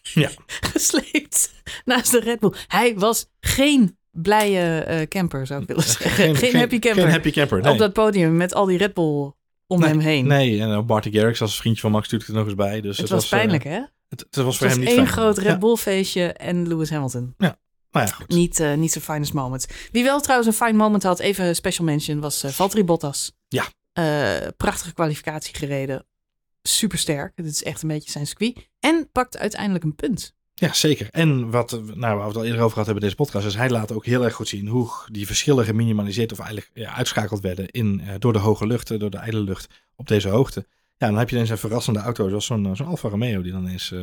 [0.04, 0.30] Ja.
[0.48, 1.52] gesleept
[1.86, 2.54] naast de Red Bull.
[2.68, 6.36] Hij was geen blije eh, camper, zou ik willen zeggen.
[6.36, 7.04] Geen, happy camper.
[7.04, 7.72] Geen happy camper, nee.
[7.72, 9.32] Op dat podium met al die Red Bull
[9.68, 10.28] om nee, hem heen.
[10.28, 12.82] Nee, en uh, Marty Garrix als vriendje van Max natuurlijk er nog eens bij.
[12.82, 13.82] Dus het, was, eh, pijnlijk, hè?
[14.10, 15.08] het, het was Het voor was niet één fijn.
[15.08, 17.34] groot Red Ja, Bull feestje en Lewis Hamilton.
[17.38, 17.56] nou
[17.92, 18.30] ja, goed.
[18.30, 19.68] Niet, eh niet zijn finest moment.
[19.92, 23.32] Wie wel trouwens een fine moment had, even special mention, was Valtteri Bottas.
[23.48, 23.66] Ja.
[24.58, 26.06] Prachtige kwalificatie gereden.
[26.64, 27.36] Supersterk.
[27.36, 28.70] Dit is echt een beetje zijn circuit.
[28.80, 30.36] En pakt uiteindelijk een punt.
[30.54, 31.08] Ja, zeker.
[31.12, 33.56] En wat, nou, waar we het al eerder over gehad hebben in deze podcast, is
[33.56, 37.42] hij laat ook heel erg goed zien hoe die verschillen geminimaliseerd of eigenlijk ja, uitschakeld
[37.42, 40.66] werden in, eh, door de hoge lucht, eh, door de ijle lucht op deze hoogte.
[40.98, 43.52] Ja, dan heb je ineens een verrassende auto zoals zo'n eh, zo'n Alfa Romeo die
[43.52, 43.94] dan eens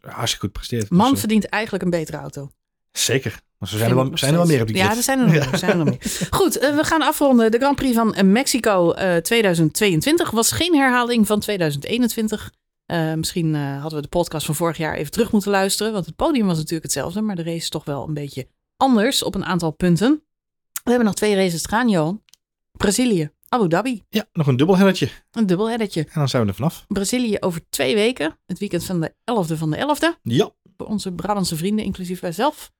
[0.00, 0.90] hartstikke goed presteert.
[0.90, 2.50] Man Dus, verdient eigenlijk een betere auto.
[2.98, 3.40] Zeker.
[3.58, 5.34] Maar zijn er, wel, zijn er wel meer op die Ja, er zijn er nog
[5.50, 5.58] meer.
[5.58, 6.26] zijn er nog meer.
[6.30, 7.50] Goed, eh, we gaan afronden.
[7.50, 12.52] De Grand Prix van eh, Mexico eh, 2022 was geen herhaling van 2021.
[12.86, 15.92] Eh, misschien eh, hadden we de podcast van vorig jaar even terug moeten luisteren.
[15.92, 17.20] Want het podium was natuurlijk hetzelfde.
[17.20, 20.22] Maar de race is toch wel een beetje anders op een aantal punten.
[20.72, 22.22] We hebben nog twee races te gaan, Johan.
[22.72, 24.02] Brazilië, Abu Dhabi.
[24.08, 25.08] Ja, nog een dubbelhelletje.
[25.30, 26.00] Een dubbelheadertje.
[26.00, 26.84] En dan zijn we er vanaf.
[26.88, 28.38] Brazilië over twee weken.
[28.46, 30.20] Het weekend van de 11e van de 11e.
[30.22, 30.50] Ja.
[30.76, 32.72] Voor onze Brabantse vrienden, inclusief wij zelf.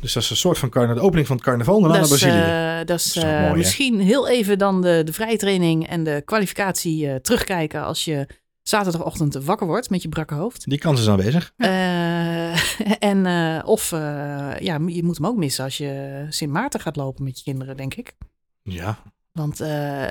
[0.00, 1.80] Dus dat is een soort van carna- de opening van het carnaval.
[1.80, 2.40] Naar dat is, Brazilië.
[2.42, 3.56] eh, dat is Dat is eh, mooi, hè?
[3.56, 8.26] misschien heel even dan de, de vrije training en de kwalificatie eh, terugkijken als je
[8.62, 10.68] zaterdagochtend wakker wordt met je brakke hoofd.
[10.68, 11.52] Die kans is aanwezig.
[12.98, 13.26] En
[13.64, 13.90] of
[14.60, 17.76] ja, je moet hem ook missen als je Sint Maarten gaat lopen met je kinderen,
[17.76, 18.12] denk ik.
[18.62, 18.98] Ja.
[19.32, 19.58] Want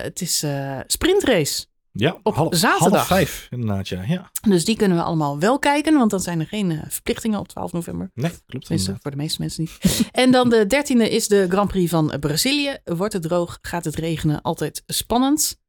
[0.03, 0.45] het is
[0.87, 1.65] sprintrace.
[1.93, 2.91] Ja, op half, zaterdag.
[2.91, 4.03] Half vijf, inderdaad, ja.
[4.07, 4.31] ja.
[4.47, 7.47] Dus die kunnen we allemaal wel kijken, want dan zijn er geen uh, verplichtingen op
[7.47, 8.11] 12 november.
[8.13, 8.65] Nee, klopt.
[8.65, 10.01] Tenminste, voor de meeste mensen niet.
[10.11, 12.77] en dan de dertiende is de Grand Prix van Brazilië.
[12.83, 15.59] Wordt het droog, gaat het regenen, altijd spannend.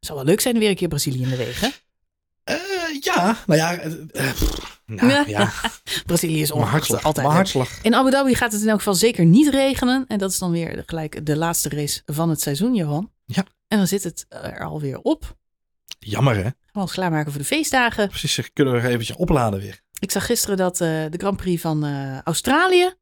[0.00, 1.72] Zou wel leuk zijn, weer een keer Brazilië in de regen.
[2.50, 2.56] Uh,
[3.00, 3.80] ja, nou ja.
[4.86, 5.24] nou, ja.
[5.26, 5.52] ja.
[6.06, 7.02] Brazilië is onhartslag.
[7.02, 7.26] altijd.
[7.26, 7.82] Maar hartslag.
[7.82, 10.04] In Abu Dhabi gaat het in elk geval zeker niet regenen.
[10.08, 13.10] En dat is dan weer gelijk de laatste race van het seizoen, Johan.
[13.24, 13.44] Ja.
[13.68, 15.36] En dan zit het er alweer op.
[16.04, 16.50] Jammer, hè?
[16.80, 18.08] Ons klaarmaken voor de feestdagen.
[18.08, 19.80] Precies, kunnen we eventjes opladen weer.
[19.98, 22.94] Ik zag gisteren dat uh, de Grand Prix van uh, Australië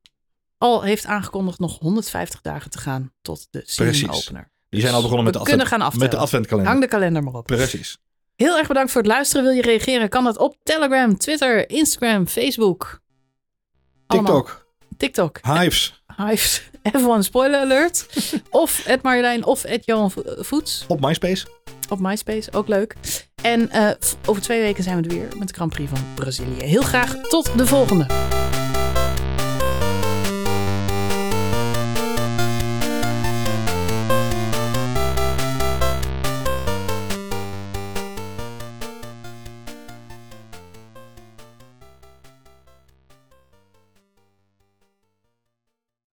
[0.58, 4.50] al heeft aangekondigd nog 150 dagen te gaan tot de season opener.
[4.68, 6.70] Die zijn al begonnen met de, kunnen gaan met de adventkalender.
[6.70, 7.46] Hang de kalender maar op.
[7.46, 7.98] Precies.
[8.36, 9.44] Heel erg bedankt voor het luisteren.
[9.44, 10.08] Wil je reageren?
[10.08, 13.00] Kan dat op Telegram, Twitter, Instagram, Facebook.
[14.06, 14.48] Allemaal.
[15.00, 15.38] TikTok.
[15.42, 16.62] Hives, Hives.
[16.82, 18.06] Even een spoiler alert.
[18.50, 20.84] of Ed Marjolein of Ed Johan Vo- Voets.
[20.88, 21.46] op MySpace.
[21.88, 22.94] Op MySpace, ook leuk.
[23.42, 23.90] En eh,
[24.24, 26.62] over twee weken zijn we er weer met de Grand Prix van Brazilië.
[26.64, 28.06] Heel graag tot de volgende.